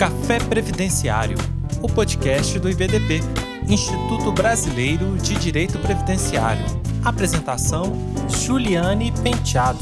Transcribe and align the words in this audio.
Café 0.00 0.38
Previdenciário, 0.38 1.36
o 1.82 1.86
podcast 1.86 2.58
do 2.58 2.70
IBDP, 2.70 3.20
Instituto 3.68 4.32
Brasileiro 4.32 5.18
de 5.18 5.34
Direito 5.34 5.78
Previdenciário. 5.78 6.64
Apresentação: 7.04 7.92
Juliane 8.26 9.12
Penteado. 9.22 9.78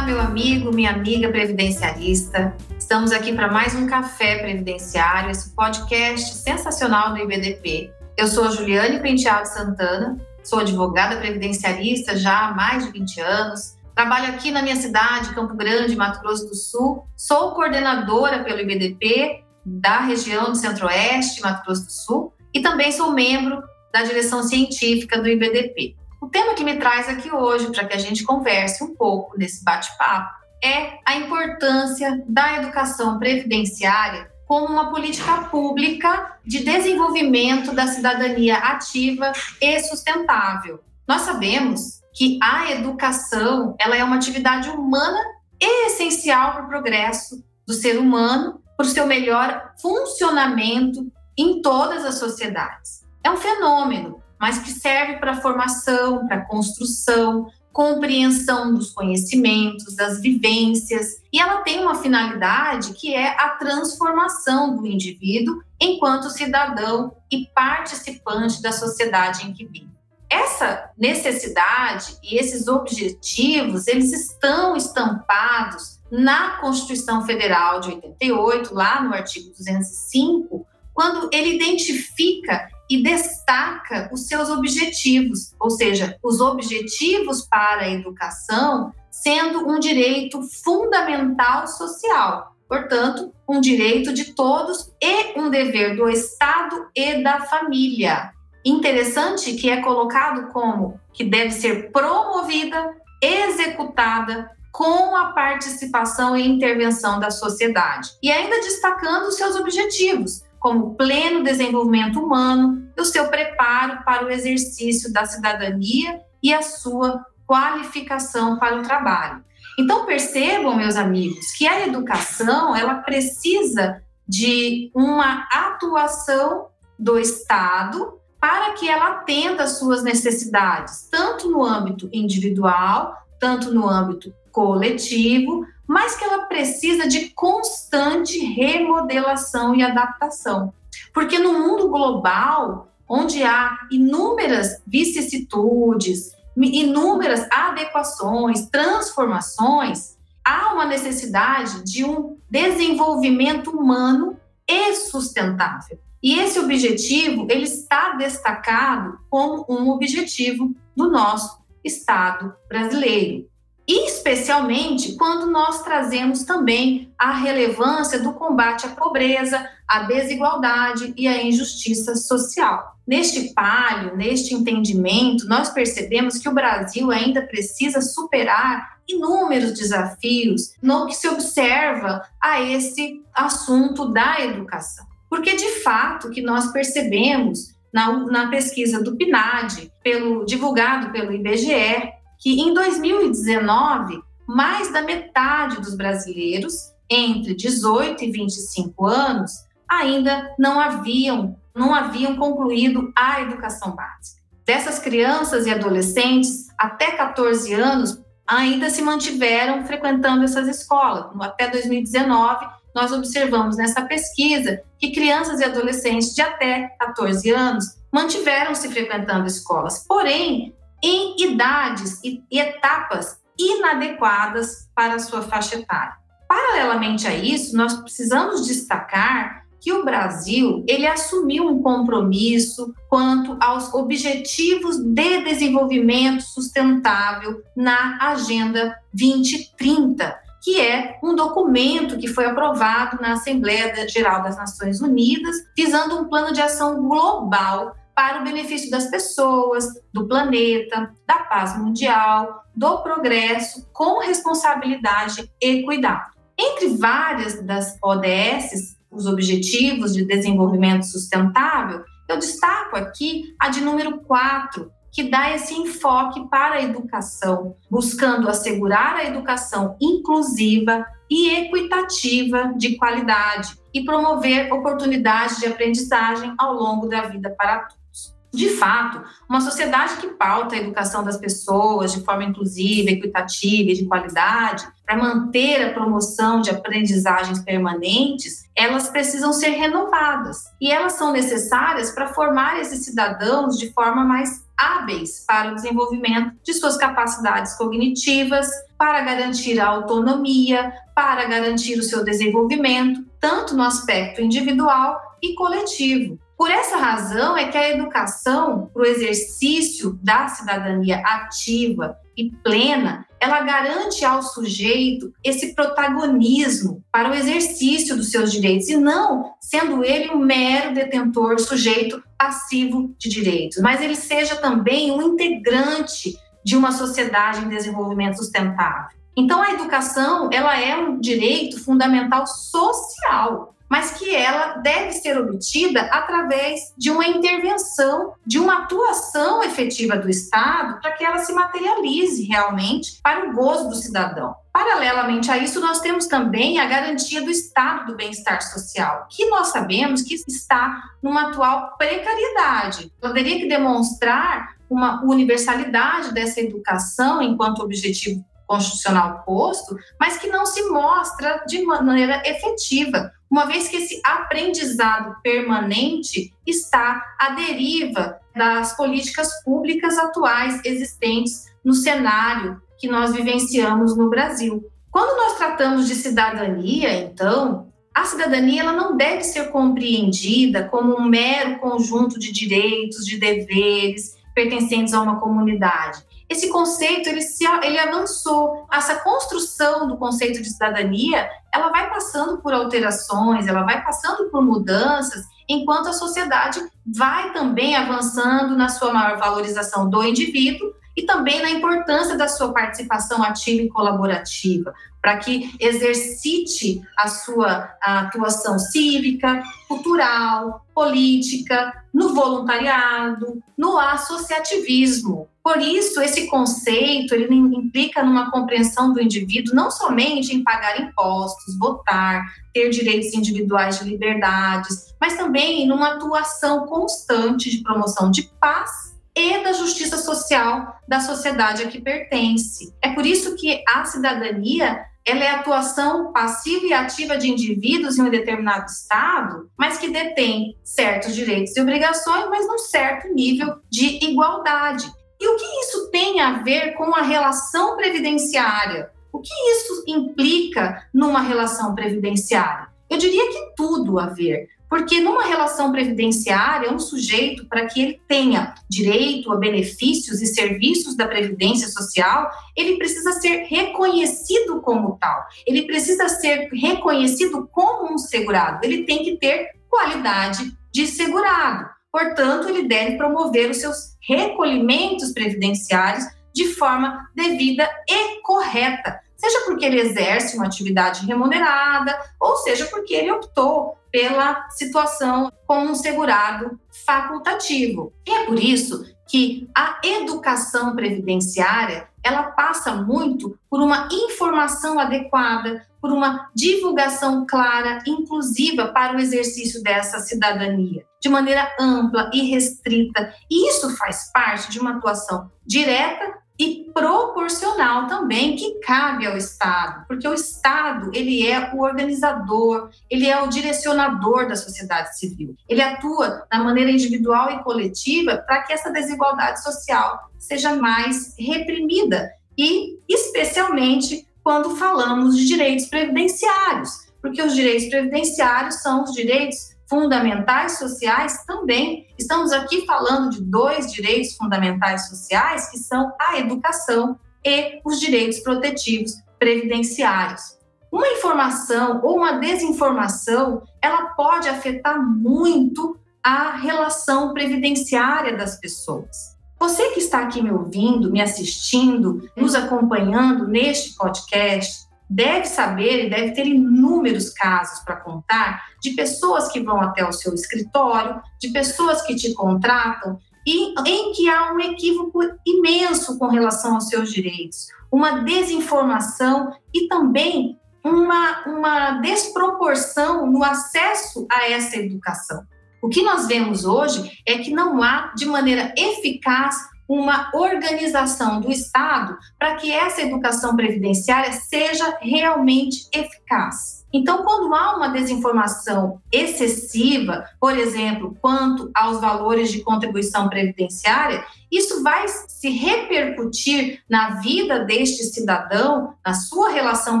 Minha 0.86 0.92
amiga 0.92 1.28
previdenciarista. 1.30 2.56
Estamos 2.78 3.10
aqui 3.10 3.32
para 3.32 3.50
mais 3.50 3.74
um 3.74 3.88
Café 3.88 4.38
Previdenciário, 4.38 5.30
esse 5.30 5.50
podcast 5.50 6.36
sensacional 6.36 7.12
do 7.12 7.18
IBDP. 7.18 7.90
Eu 8.16 8.28
sou 8.28 8.52
Juliane 8.52 9.00
Penteado 9.00 9.48
Santana, 9.48 10.16
sou 10.44 10.60
advogada 10.60 11.16
previdenciarista 11.16 12.16
já 12.16 12.46
há 12.46 12.54
mais 12.54 12.84
de 12.84 12.92
20 12.92 13.20
anos. 13.20 13.76
Trabalho 13.96 14.28
aqui 14.28 14.52
na 14.52 14.62
minha 14.62 14.76
cidade, 14.76 15.34
Campo 15.34 15.56
Grande, 15.56 15.96
Mato 15.96 16.20
Grosso 16.20 16.46
do 16.46 16.54
Sul. 16.54 17.04
Sou 17.16 17.50
coordenadora 17.50 18.44
pelo 18.44 18.60
IBDP 18.60 19.42
da 19.64 19.98
região 19.98 20.52
do 20.52 20.54
Centro-Oeste, 20.54 21.42
Mato 21.42 21.64
Grosso 21.64 21.86
do 21.86 21.92
Sul, 21.92 22.32
e 22.54 22.60
também 22.60 22.92
sou 22.92 23.10
membro 23.10 23.60
da 23.92 24.04
direção 24.04 24.44
científica 24.44 25.20
do 25.20 25.28
IBDP. 25.28 25.96
O 26.22 26.28
tema 26.28 26.54
que 26.54 26.62
me 26.62 26.76
traz 26.76 27.08
aqui 27.08 27.32
hoje 27.32 27.72
para 27.72 27.84
que 27.84 27.96
a 27.96 27.98
gente 27.98 28.22
converse 28.22 28.84
um 28.84 28.94
pouco 28.94 29.36
nesse 29.36 29.64
bate-papo 29.64 30.45
é 30.62 30.98
a 31.04 31.16
importância 31.16 32.22
da 32.26 32.56
educação 32.56 33.18
previdenciária 33.18 34.30
como 34.46 34.66
uma 34.66 34.90
política 34.90 35.42
pública 35.50 36.38
de 36.44 36.60
desenvolvimento 36.60 37.74
da 37.74 37.86
cidadania 37.88 38.56
ativa 38.56 39.32
e 39.60 39.80
sustentável. 39.80 40.80
Nós 41.06 41.22
sabemos 41.22 42.00
que 42.14 42.38
a 42.42 42.70
educação 42.70 43.74
ela 43.78 43.96
é 43.96 44.04
uma 44.04 44.16
atividade 44.16 44.70
humana 44.70 45.18
e 45.60 45.86
essencial 45.86 46.52
para 46.52 46.64
o 46.64 46.68
progresso 46.68 47.44
do 47.66 47.74
ser 47.74 47.98
humano, 47.98 48.62
para 48.76 48.86
o 48.86 48.88
seu 48.88 49.06
melhor 49.06 49.72
funcionamento 49.80 51.10
em 51.36 51.60
todas 51.60 52.04
as 52.04 52.14
sociedades. 52.18 53.04
É 53.22 53.30
um 53.30 53.36
fenômeno, 53.36 54.22
mas 54.38 54.58
que 54.58 54.70
serve 54.70 55.14
para 55.14 55.40
formação, 55.40 56.26
para 56.26 56.44
construção, 56.44 57.48
compreensão 57.76 58.72
dos 58.72 58.90
conhecimentos, 58.90 59.94
das 59.94 60.18
vivências, 60.22 61.20
e 61.30 61.38
ela 61.38 61.60
tem 61.60 61.78
uma 61.78 61.96
finalidade 61.96 62.94
que 62.94 63.14
é 63.14 63.38
a 63.38 63.50
transformação 63.50 64.74
do 64.74 64.86
indivíduo 64.86 65.62
enquanto 65.78 66.30
cidadão 66.30 67.14
e 67.30 67.46
participante 67.54 68.62
da 68.62 68.72
sociedade 68.72 69.46
em 69.46 69.52
que 69.52 69.66
vive. 69.66 69.90
Essa 70.30 70.90
necessidade 70.96 72.16
e 72.22 72.38
esses 72.38 72.66
objetivos, 72.66 73.86
eles 73.86 74.10
estão 74.10 74.74
estampados 74.74 76.00
na 76.10 76.52
Constituição 76.52 77.26
Federal 77.26 77.80
de 77.80 77.90
88, 77.90 78.72
lá 78.72 79.02
no 79.02 79.12
artigo 79.12 79.50
205, 79.50 80.66
quando 80.94 81.28
ele 81.30 81.56
identifica 81.56 82.70
e 82.88 83.02
destaca 83.02 84.08
os 84.12 84.26
seus 84.26 84.48
objetivos, 84.48 85.54
ou 85.58 85.70
seja, 85.70 86.16
os 86.22 86.40
objetivos 86.40 87.46
para 87.48 87.82
a 87.82 87.90
educação 87.90 88.92
sendo 89.10 89.66
um 89.68 89.78
direito 89.78 90.42
fundamental 90.62 91.66
social, 91.66 92.54
portanto, 92.68 93.32
um 93.48 93.60
direito 93.60 94.12
de 94.12 94.34
todos 94.34 94.92
e 95.02 95.38
um 95.38 95.48
dever 95.48 95.96
do 95.96 96.08
Estado 96.08 96.88
e 96.94 97.22
da 97.22 97.40
família. 97.40 98.30
Interessante 98.64 99.54
que 99.54 99.70
é 99.70 99.80
colocado 99.80 100.52
como 100.52 101.00
que 101.12 101.24
deve 101.24 101.52
ser 101.52 101.90
promovida, 101.92 102.94
executada 103.22 104.50
com 104.72 105.16
a 105.16 105.32
participação 105.32 106.36
e 106.36 106.46
intervenção 106.46 107.18
da 107.18 107.30
sociedade. 107.30 108.10
E 108.22 108.30
ainda 108.30 108.56
destacando 108.56 109.28
os 109.28 109.36
seus 109.36 109.56
objetivos, 109.56 110.42
como 110.58 110.94
pleno 110.94 111.44
desenvolvimento 111.44 112.20
humano 112.20 112.88
e 112.96 113.00
o 113.00 113.04
seu 113.04 113.28
preparo 113.28 114.04
para 114.04 114.24
o 114.24 114.30
exercício 114.30 115.12
da 115.12 115.24
cidadania 115.24 116.20
e 116.42 116.52
a 116.52 116.62
sua 116.62 117.24
qualificação 117.46 118.58
para 118.58 118.76
o 118.76 118.82
trabalho. 118.82 119.44
Então 119.78 120.06
percebam, 120.06 120.74
meus 120.74 120.96
amigos, 120.96 121.52
que 121.52 121.66
a 121.66 121.86
educação 121.86 122.74
ela 122.74 122.94
precisa 122.94 124.02
de 124.26 124.90
uma 124.94 125.46
atuação 125.52 126.68
do 126.98 127.18
Estado 127.18 128.18
para 128.40 128.72
que 128.72 128.88
ela 128.88 129.08
atenda 129.08 129.64
às 129.64 129.78
suas 129.78 130.02
necessidades, 130.02 131.08
tanto 131.10 131.50
no 131.50 131.64
âmbito 131.64 132.08
individual, 132.12 133.14
tanto 133.38 133.72
no 133.72 133.88
âmbito 133.88 134.32
coletivo, 134.56 135.66
mas 135.86 136.16
que 136.16 136.24
ela 136.24 136.46
precisa 136.46 137.06
de 137.06 137.28
constante 137.28 138.38
remodelação 138.38 139.74
e 139.74 139.82
adaptação. 139.82 140.72
Porque 141.12 141.38
no 141.38 141.52
mundo 141.52 141.90
global, 141.90 142.90
onde 143.06 143.42
há 143.42 143.86
inúmeras 143.90 144.80
vicissitudes, 144.86 146.34
inúmeras 146.56 147.46
adequações, 147.52 148.66
transformações, 148.70 150.16
há 150.42 150.72
uma 150.72 150.86
necessidade 150.86 151.84
de 151.84 152.02
um 152.02 152.38
desenvolvimento 152.48 153.70
humano 153.70 154.38
e 154.66 154.94
sustentável. 154.94 155.98
E 156.22 156.38
esse 156.38 156.58
objetivo, 156.58 157.46
ele 157.50 157.64
está 157.64 158.14
destacado 158.14 159.18
como 159.28 159.66
um 159.68 159.90
objetivo 159.90 160.74
do 160.96 161.10
nosso 161.10 161.58
Estado 161.84 162.54
brasileiro 162.66 163.46
especialmente 163.86 165.14
quando 165.14 165.46
nós 165.46 165.82
trazemos 165.82 166.42
também 166.42 167.12
a 167.16 167.32
relevância 167.32 168.18
do 168.18 168.32
combate 168.32 168.86
à 168.86 168.90
pobreza, 168.90 169.68
à 169.86 170.00
desigualdade 170.00 171.14
e 171.16 171.28
à 171.28 171.42
injustiça 171.42 172.16
social. 172.16 172.96
Neste 173.06 173.54
palio, 173.54 174.16
neste 174.16 174.52
entendimento, 174.54 175.46
nós 175.46 175.70
percebemos 175.70 176.38
que 176.38 176.48
o 176.48 176.54
Brasil 176.54 177.12
ainda 177.12 177.42
precisa 177.42 178.00
superar 178.00 178.96
inúmeros 179.08 179.72
desafios 179.74 180.74
no 180.82 181.06
que 181.06 181.14
se 181.14 181.28
observa 181.28 182.22
a 182.40 182.60
esse 182.60 183.22
assunto 183.32 184.08
da 184.08 184.40
educação. 184.40 185.06
Porque, 185.30 185.54
de 185.54 185.82
fato, 185.82 186.30
que 186.30 186.42
nós 186.42 186.72
percebemos 186.72 187.76
na, 187.92 188.12
na 188.26 188.48
pesquisa 188.48 189.02
do 189.02 189.16
PNAD, 189.16 189.92
pelo, 190.02 190.44
divulgado 190.44 191.12
pelo 191.12 191.32
IBGE, 191.32 192.15
que 192.38 192.60
em 192.60 192.72
2019, 192.74 194.20
mais 194.46 194.92
da 194.92 195.02
metade 195.02 195.80
dos 195.80 195.96
brasileiros 195.96 196.92
entre 197.08 197.54
18 197.54 198.24
e 198.24 198.30
25 198.30 199.06
anos 199.06 199.52
ainda 199.88 200.54
não 200.58 200.80
haviam, 200.80 201.56
não 201.74 201.94
haviam 201.94 202.36
concluído 202.36 203.12
a 203.16 203.40
educação 203.40 203.94
básica. 203.94 204.42
Dessas 204.64 204.98
crianças 204.98 205.66
e 205.66 205.70
adolescentes, 205.70 206.66
até 206.76 207.12
14 207.12 207.72
anos, 207.74 208.20
ainda 208.46 208.90
se 208.90 209.02
mantiveram 209.02 209.84
frequentando 209.86 210.44
essas 210.44 210.68
escolas. 210.68 211.26
Até 211.40 211.68
2019, 211.68 212.66
nós 212.94 213.12
observamos 213.12 213.76
nessa 213.76 214.02
pesquisa 214.02 214.82
que 214.98 215.12
crianças 215.12 215.60
e 215.60 215.64
adolescentes 215.64 216.34
de 216.34 216.40
até 216.40 216.88
14 216.98 217.50
anos 217.50 217.96
mantiveram-se 218.12 218.88
frequentando 218.88 219.46
escolas. 219.46 220.04
Porém, 220.08 220.74
em 221.02 221.36
idades 221.38 222.20
e 222.22 222.42
etapas 222.50 223.40
inadequadas 223.58 224.88
para 224.94 225.18
sua 225.18 225.42
faixa 225.42 225.76
etária. 225.76 226.14
Paralelamente 226.48 227.26
a 227.26 227.34
isso, 227.34 227.76
nós 227.76 227.94
precisamos 227.94 228.66
destacar 228.66 229.66
que 229.80 229.92
o 229.92 230.04
Brasil 230.04 230.84
ele 230.88 231.06
assumiu 231.06 231.66
um 231.68 231.82
compromisso 231.82 232.92
quanto 233.08 233.56
aos 233.60 233.92
objetivos 233.94 234.96
de 234.98 235.44
desenvolvimento 235.44 236.42
sustentável 236.42 237.62
na 237.76 238.18
Agenda 238.20 238.96
2030, 239.12 240.36
que 240.62 240.80
é 240.80 241.18
um 241.22 241.36
documento 241.36 242.18
que 242.18 242.26
foi 242.26 242.46
aprovado 242.46 243.20
na 243.20 243.34
Assembleia 243.34 244.08
Geral 244.08 244.42
das 244.42 244.56
Nações 244.56 245.00
Unidas, 245.00 245.56
visando 245.76 246.18
um 246.18 246.28
plano 246.28 246.52
de 246.52 246.60
ação 246.60 247.00
global 247.00 247.94
para 248.16 248.40
o 248.40 248.44
benefício 248.44 248.90
das 248.90 249.10
pessoas, 249.10 249.84
do 250.10 250.26
planeta, 250.26 251.14
da 251.26 251.40
paz 251.40 251.78
mundial, 251.78 252.62
do 252.74 253.02
progresso, 253.02 253.86
com 253.92 254.20
responsabilidade 254.20 255.52
e 255.60 255.82
cuidado. 255.82 256.30
Entre 256.58 256.96
várias 256.96 257.62
das 257.62 257.98
ODS, 258.02 258.96
os 259.10 259.26
Objetivos 259.26 260.14
de 260.14 260.24
Desenvolvimento 260.24 261.04
Sustentável, 261.04 262.02
eu 262.26 262.38
destaco 262.38 262.96
aqui 262.96 263.54
a 263.60 263.68
de 263.68 263.82
número 263.82 264.18
4, 264.20 264.90
que 265.12 265.24
dá 265.24 265.54
esse 265.54 265.74
enfoque 265.74 266.48
para 266.48 266.76
a 266.76 266.82
educação, 266.82 267.76
buscando 267.90 268.48
assegurar 268.48 269.16
a 269.16 269.24
educação 269.24 269.94
inclusiva 270.00 271.04
e 271.30 271.50
equitativa 271.50 272.72
de 272.76 272.96
qualidade 272.96 273.78
e 273.92 274.04
promover 274.04 274.72
oportunidades 274.72 275.58
de 275.58 275.66
aprendizagem 275.66 276.54
ao 276.58 276.72
longo 276.74 277.08
da 277.08 277.22
vida 277.22 277.50
para 277.50 277.80
todos. 277.80 278.05
De 278.52 278.70
fato, 278.70 279.22
uma 279.48 279.60
sociedade 279.60 280.16
que 280.16 280.28
pauta 280.28 280.74
a 280.74 280.78
educação 280.78 281.22
das 281.22 281.36
pessoas 281.36 282.12
de 282.12 282.24
forma 282.24 282.44
inclusiva, 282.44 283.10
equitativa 283.10 283.90
e 283.90 283.94
de 283.94 284.06
qualidade, 284.06 284.86
para 285.04 285.16
manter 285.16 285.84
a 285.84 285.92
promoção 285.92 286.60
de 286.60 286.70
aprendizagens 286.70 287.60
permanentes, 287.60 288.64
elas 288.74 289.08
precisam 289.08 289.52
ser 289.52 289.70
renovadas. 289.70 290.64
E 290.80 290.90
elas 290.90 291.12
são 291.12 291.32
necessárias 291.32 292.10
para 292.10 292.28
formar 292.28 292.80
esses 292.80 293.04
cidadãos 293.04 293.78
de 293.78 293.92
forma 293.92 294.24
mais 294.24 294.64
hábeis 294.76 295.44
para 295.46 295.72
o 295.72 295.74
desenvolvimento 295.74 296.52
de 296.62 296.74
suas 296.74 296.96
capacidades 296.96 297.74
cognitivas, 297.76 298.68
para 298.98 299.20
garantir 299.20 299.78
a 299.80 299.86
autonomia, 299.86 300.92
para 301.14 301.44
garantir 301.46 301.98
o 301.98 302.02
seu 302.02 302.24
desenvolvimento, 302.24 303.24
tanto 303.40 303.74
no 303.74 303.82
aspecto 303.82 304.40
individual 304.40 305.20
e 305.42 305.54
coletivo. 305.54 306.38
Por 306.56 306.70
essa 306.70 306.96
razão 306.96 307.56
é 307.56 307.68
que 307.68 307.76
a 307.76 307.90
educação 307.90 308.90
para 308.92 309.02
o 309.02 309.06
exercício 309.06 310.18
da 310.22 310.48
cidadania 310.48 311.18
ativa 311.18 312.16
e 312.34 312.50
plena, 312.50 313.26
ela 313.38 313.60
garante 313.60 314.24
ao 314.24 314.42
sujeito 314.42 315.32
esse 315.44 315.74
protagonismo 315.74 317.04
para 317.12 317.30
o 317.30 317.34
exercício 317.34 318.16
dos 318.16 318.30
seus 318.30 318.50
direitos 318.50 318.88
e 318.88 318.96
não 318.96 319.54
sendo 319.60 320.02
ele 320.02 320.30
um 320.30 320.38
mero 320.38 320.94
detentor, 320.94 321.58
sujeito 321.58 322.22
passivo 322.38 323.14
de 323.18 323.28
direitos, 323.28 323.78
mas 323.82 324.00
ele 324.00 324.16
seja 324.16 324.56
também 324.56 325.10
um 325.10 325.22
integrante 325.22 326.36
de 326.64 326.76
uma 326.76 326.92
sociedade 326.92 327.64
em 327.64 327.68
desenvolvimento 327.68 328.38
sustentável. 328.38 329.16
Então 329.36 329.60
a 329.60 329.72
educação, 329.72 330.48
ela 330.50 330.78
é 330.80 330.96
um 330.96 331.20
direito 331.20 331.78
fundamental 331.78 332.46
social 332.46 333.75
mas 333.88 334.12
que 334.12 334.34
ela 334.34 334.78
deve 334.78 335.12
ser 335.12 335.38
obtida 335.38 336.02
através 336.02 336.92
de 336.96 337.10
uma 337.10 337.26
intervenção, 337.26 338.34
de 338.44 338.58
uma 338.58 338.82
atuação 338.82 339.62
efetiva 339.62 340.16
do 340.16 340.28
Estado 340.28 341.00
para 341.00 341.12
que 341.12 341.24
ela 341.24 341.38
se 341.38 341.52
materialize 341.52 342.44
realmente 342.44 343.20
para 343.22 343.48
o 343.48 343.52
gozo 343.52 343.88
do 343.88 343.96
cidadão. 343.96 344.54
Paralelamente 344.72 345.50
a 345.50 345.56
isso, 345.56 345.80
nós 345.80 346.00
temos 346.00 346.26
também 346.26 346.78
a 346.78 346.86
garantia 346.86 347.40
do 347.40 347.50
estado 347.50 348.06
do 348.06 348.16
bem-estar 348.16 348.60
social, 348.60 349.26
que 349.30 349.48
nós 349.48 349.68
sabemos 349.68 350.20
que 350.20 350.34
está 350.46 351.02
numa 351.22 351.48
atual 351.48 351.96
precariedade. 351.96 353.10
Poderia 353.18 353.58
que 353.58 353.68
demonstrar 353.68 354.76
uma 354.90 355.24
universalidade 355.24 356.34
dessa 356.34 356.60
educação 356.60 357.40
enquanto 357.40 357.82
objetivo 357.82 358.44
constitucional 358.66 359.42
posto, 359.46 359.96
mas 360.20 360.36
que 360.36 360.48
não 360.48 360.66
se 360.66 360.82
mostra 360.90 361.64
de 361.66 361.82
maneira 361.82 362.42
efetiva 362.44 363.32
uma 363.50 363.66
vez 363.66 363.88
que 363.88 363.96
esse 363.96 364.20
aprendizado 364.24 365.36
permanente 365.42 366.52
está 366.66 367.22
à 367.38 367.50
deriva 367.50 368.40
das 368.54 368.96
políticas 368.96 369.62
públicas 369.62 370.18
atuais 370.18 370.80
existentes 370.84 371.66
no 371.84 371.94
cenário 371.94 372.80
que 372.98 373.08
nós 373.08 373.34
vivenciamos 373.34 374.16
no 374.16 374.28
Brasil. 374.28 374.84
Quando 375.10 375.36
nós 375.36 375.56
tratamos 375.56 376.08
de 376.08 376.14
cidadania, 376.14 377.12
então, 377.20 377.92
a 378.14 378.24
cidadania 378.24 378.82
ela 378.82 378.92
não 378.92 379.16
deve 379.16 379.44
ser 379.44 379.70
compreendida 379.70 380.84
como 380.88 381.16
um 381.16 381.24
mero 381.24 381.78
conjunto 381.78 382.38
de 382.38 382.50
direitos, 382.50 383.24
de 383.24 383.38
deveres 383.38 384.36
pertencentes 384.54 385.12
a 385.12 385.20
uma 385.20 385.38
comunidade 385.38 386.24
esse 386.48 386.68
conceito 386.68 387.28
ele, 387.28 387.42
se, 387.42 387.64
ele 387.82 387.98
avançou. 387.98 388.86
Essa 388.92 389.16
construção 389.16 390.06
do 390.06 390.16
conceito 390.16 390.62
de 390.62 390.70
cidadania, 390.70 391.48
ela 391.72 391.88
vai 391.90 392.08
passando 392.08 392.58
por 392.58 392.72
alterações, 392.72 393.66
ela 393.66 393.82
vai 393.82 394.02
passando 394.02 394.48
por 394.50 394.62
mudanças, 394.62 395.44
enquanto 395.68 396.08
a 396.08 396.12
sociedade 396.12 396.80
vai 397.04 397.52
também 397.52 397.96
avançando 397.96 398.76
na 398.76 398.88
sua 398.88 399.12
maior 399.12 399.38
valorização 399.38 400.08
do 400.08 400.22
indivíduo 400.22 400.94
e 401.16 401.22
também 401.24 401.62
na 401.62 401.70
importância 401.70 402.36
da 402.36 402.46
sua 402.46 402.72
participação 402.72 403.42
ativa 403.42 403.82
e 403.82 403.88
colaborativa, 403.88 404.94
para 405.26 405.38
que 405.38 405.74
exercite 405.80 407.02
a 407.18 407.26
sua 407.26 407.96
atuação 408.00 408.78
cívica, 408.78 409.60
cultural, 409.88 410.86
política, 410.94 411.92
no 412.14 412.32
voluntariado, 412.32 413.60
no 413.76 413.98
associativismo. 413.98 415.48
Por 415.64 415.78
isso, 415.78 416.20
esse 416.20 416.46
conceito 416.46 417.34
ele 417.34 417.52
implica 417.52 418.22
numa 418.22 418.52
compreensão 418.52 419.12
do 419.12 419.20
indivíduo 419.20 419.74
não 419.74 419.90
somente 419.90 420.54
em 420.54 420.62
pagar 420.62 421.00
impostos, 421.00 421.76
votar, 421.76 422.44
ter 422.72 422.88
direitos 422.90 423.34
individuais 423.34 423.98
de 423.98 424.08
liberdades, 424.08 425.12
mas 425.20 425.36
também 425.36 425.88
numa 425.88 426.14
atuação 426.14 426.86
constante 426.86 427.68
de 427.68 427.82
promoção 427.82 428.30
de 428.30 428.44
paz 428.60 429.16
e 429.36 429.62
da 429.62 429.74
justiça 429.74 430.16
social 430.16 430.98
da 431.06 431.20
sociedade 431.20 431.82
a 431.82 431.88
que 431.88 432.00
pertence. 432.00 432.94
É 433.02 433.12
por 433.12 433.26
isso 433.26 433.54
que 433.54 433.84
a 433.86 434.04
cidadania 434.06 435.04
ela 435.26 435.44
é 435.44 435.50
a 435.50 435.56
atuação 435.56 436.32
passiva 436.32 436.86
e 436.86 436.92
ativa 436.92 437.36
de 437.36 437.50
indivíduos 437.50 438.16
em 438.16 438.22
um 438.22 438.30
determinado 438.30 438.86
estado, 438.86 439.68
mas 439.76 439.98
que 439.98 440.08
detém 440.08 440.78
certos 440.84 441.34
direitos 441.34 441.76
e 441.76 441.80
obrigações, 441.80 442.48
mas 442.48 442.66
num 442.68 442.78
certo 442.78 443.34
nível 443.34 443.76
de 443.90 444.24
igualdade. 444.24 445.10
E 445.40 445.48
o 445.48 445.56
que 445.56 445.80
isso 445.80 446.10
tem 446.12 446.40
a 446.40 446.62
ver 446.62 446.92
com 446.92 447.12
a 447.14 447.22
relação 447.22 447.96
previdenciária? 447.96 449.10
O 449.32 449.40
que 449.40 449.52
isso 449.72 450.04
implica 450.06 451.04
numa 451.12 451.40
relação 451.40 451.94
previdenciária? 451.94 452.88
Eu 453.10 453.18
diria 453.18 453.50
que 453.50 453.74
tudo 453.76 454.18
a 454.18 454.26
ver, 454.26 454.68
porque 454.88 455.20
numa 455.20 455.44
relação 455.44 455.90
previdenciária, 455.90 456.92
um 456.92 456.98
sujeito, 456.98 457.66
para 457.66 457.86
que 457.86 458.00
ele 458.00 458.20
tenha 458.28 458.74
direito 458.88 459.52
a 459.52 459.56
benefícios 459.56 460.40
e 460.40 460.46
serviços 460.46 461.16
da 461.16 461.26
previdência 461.26 461.88
social, 461.88 462.50
ele 462.76 462.96
precisa 462.96 463.32
ser 463.32 463.64
reconhecido 463.64 464.80
como 464.80 465.18
tal. 465.18 465.44
Ele 465.66 465.86
precisa 465.86 466.28
ser 466.28 466.68
reconhecido 466.72 467.68
como 467.72 468.12
um 468.12 468.18
segurado. 468.18 468.84
Ele 468.84 469.04
tem 469.04 469.24
que 469.24 469.36
ter 469.36 469.70
qualidade 469.88 470.76
de 470.92 471.06
segurado. 471.06 471.88
Portanto, 472.12 472.68
ele 472.68 472.88
deve 472.88 473.16
promover 473.16 473.70
os 473.70 473.78
seus 473.78 474.16
recolhimentos 474.26 475.32
previdenciários 475.32 476.24
de 476.54 476.68
forma 476.74 477.28
devida 477.34 477.86
e 478.08 478.40
correta, 478.40 479.20
seja 479.36 479.60
porque 479.66 479.84
ele 479.84 480.00
exerce 480.00 480.56
uma 480.56 480.64
atividade 480.64 481.26
remunerada, 481.26 482.18
ou 482.40 482.56
seja 482.56 482.86
porque 482.86 483.12
ele 483.14 483.30
optou 483.30 483.95
pela 484.10 484.68
situação 484.70 485.52
como 485.66 485.90
um 485.90 485.94
segurado 485.94 486.78
facultativo. 487.04 488.12
E 488.26 488.30
é 488.30 488.44
por 488.44 488.58
isso 488.58 489.04
que 489.28 489.68
a 489.74 489.98
educação 490.04 490.94
previdenciária 490.94 492.08
ela 492.22 492.44
passa 492.44 492.94
muito 492.94 493.58
por 493.70 493.80
uma 493.80 494.08
informação 494.10 494.98
adequada, 494.98 495.86
por 496.00 496.10
uma 496.10 496.50
divulgação 496.54 497.46
clara, 497.46 498.02
inclusiva 498.06 498.88
para 498.88 499.16
o 499.16 499.20
exercício 499.20 499.82
dessa 499.82 500.18
cidadania, 500.18 501.04
de 501.20 501.28
maneira 501.28 501.74
ampla 501.78 502.30
e 502.32 502.42
restrita. 502.50 503.32
E 503.50 503.68
isso 503.68 503.96
faz 503.96 504.30
parte 504.32 504.70
de 504.70 504.80
uma 504.80 504.96
atuação 504.96 505.50
direta 505.64 506.45
e 506.58 506.90
proporcional 506.92 508.06
também 508.06 508.56
que 508.56 508.80
cabe 508.80 509.26
ao 509.26 509.36
Estado, 509.36 510.06
porque 510.08 510.26
o 510.26 510.34
Estado 510.34 511.10
ele 511.14 511.46
é 511.46 511.70
o 511.74 511.82
organizador, 511.82 512.90
ele 513.10 513.26
é 513.26 513.42
o 513.42 513.48
direcionador 513.48 514.48
da 514.48 514.56
sociedade 514.56 515.18
civil. 515.18 515.54
Ele 515.68 515.82
atua 515.82 516.46
da 516.50 516.58
maneira 516.58 516.90
individual 516.90 517.50
e 517.50 517.62
coletiva 517.62 518.38
para 518.38 518.62
que 518.62 518.72
essa 518.72 518.90
desigualdade 518.90 519.62
social 519.62 520.30
seja 520.38 520.74
mais 520.74 521.34
reprimida 521.38 522.30
e 522.56 522.98
especialmente 523.08 524.26
quando 524.42 524.76
falamos 524.76 525.36
de 525.36 525.44
direitos 525.44 525.86
previdenciários, 525.86 527.06
porque 527.20 527.42
os 527.42 527.54
direitos 527.54 527.88
previdenciários 527.88 528.76
são 528.76 529.04
os 529.04 529.12
direitos 529.12 529.75
fundamentais 529.88 530.78
sociais 530.78 531.44
também. 531.46 532.06
Estamos 532.18 532.52
aqui 532.52 532.84
falando 532.86 533.30
de 533.30 533.42
dois 533.42 533.92
direitos 533.92 534.36
fundamentais 534.36 535.08
sociais, 535.08 535.70
que 535.70 535.78
são 535.78 536.12
a 536.20 536.38
educação 536.38 537.18
e 537.44 537.80
os 537.84 538.00
direitos 538.00 538.40
protetivos 538.40 539.12
previdenciários. 539.38 540.56
Uma 540.90 541.08
informação 541.08 542.00
ou 542.02 542.16
uma 542.16 542.38
desinformação, 542.38 543.62
ela 543.82 544.06
pode 544.14 544.48
afetar 544.48 545.00
muito 545.00 545.98
a 546.22 546.56
relação 546.56 547.32
previdenciária 547.32 548.36
das 548.36 548.58
pessoas. 548.58 549.36
Você 549.58 549.90
que 549.90 550.00
está 550.00 550.20
aqui 550.20 550.42
me 550.42 550.50
ouvindo, 550.50 551.10
me 551.10 551.20
assistindo, 551.20 552.28
nos 552.36 552.54
acompanhando 552.54 553.46
neste 553.46 553.94
podcast, 553.94 554.85
deve 555.08 555.46
saber 555.46 556.06
e 556.06 556.10
deve 556.10 556.32
ter 556.32 556.46
inúmeros 556.46 557.30
casos 557.30 557.80
para 557.84 557.96
contar 557.96 558.64
de 558.82 558.90
pessoas 558.90 559.50
que 559.50 559.60
vão 559.60 559.80
até 559.80 560.06
o 560.06 560.12
seu 560.12 560.34
escritório, 560.34 561.20
de 561.40 561.48
pessoas 561.50 562.02
que 562.02 562.16
te 562.16 562.34
contratam 562.34 563.18
e 563.46 563.74
em 563.88 564.12
que 564.12 564.28
há 564.28 564.52
um 564.52 564.58
equívoco 564.58 565.20
imenso 565.46 566.18
com 566.18 566.26
relação 566.26 566.74
aos 566.74 566.88
seus 566.88 567.12
direitos, 567.12 567.68
uma 567.90 568.22
desinformação 568.24 569.52
e 569.72 569.86
também 569.86 570.58
uma, 570.82 571.44
uma 571.46 571.90
desproporção 572.00 573.26
no 573.30 573.42
acesso 573.44 574.26
a 574.30 574.50
essa 574.50 574.76
educação. 574.76 575.44
O 575.82 575.88
que 575.88 576.02
nós 576.02 576.26
vemos 576.26 576.64
hoje 576.64 577.22
é 577.24 577.38
que 577.38 577.50
não 577.52 577.82
há, 577.82 578.12
de 578.16 578.26
maneira 578.26 578.74
eficaz, 578.76 579.56
uma 579.88 580.30
organização 580.34 581.40
do 581.40 581.50
Estado 581.50 582.16
para 582.38 582.56
que 582.56 582.72
essa 582.72 583.02
educação 583.02 583.54
previdenciária 583.54 584.32
seja 584.32 584.98
realmente 585.00 585.88
eficaz. 585.92 586.84
Então, 586.92 587.24
quando 587.24 587.54
há 587.54 587.76
uma 587.76 587.88
desinformação 587.88 589.00
excessiva, 589.12 590.24
por 590.40 590.56
exemplo, 590.56 591.16
quanto 591.20 591.70
aos 591.74 592.00
valores 592.00 592.50
de 592.50 592.62
contribuição 592.62 593.28
previdenciária, 593.28 594.24
isso 594.50 594.82
vai 594.82 595.06
se 595.08 595.50
repercutir 595.50 596.82
na 596.88 597.20
vida 597.20 597.64
deste 597.64 598.04
cidadão, 598.04 598.94
na 599.04 599.12
sua 599.12 599.50
relação 599.50 600.00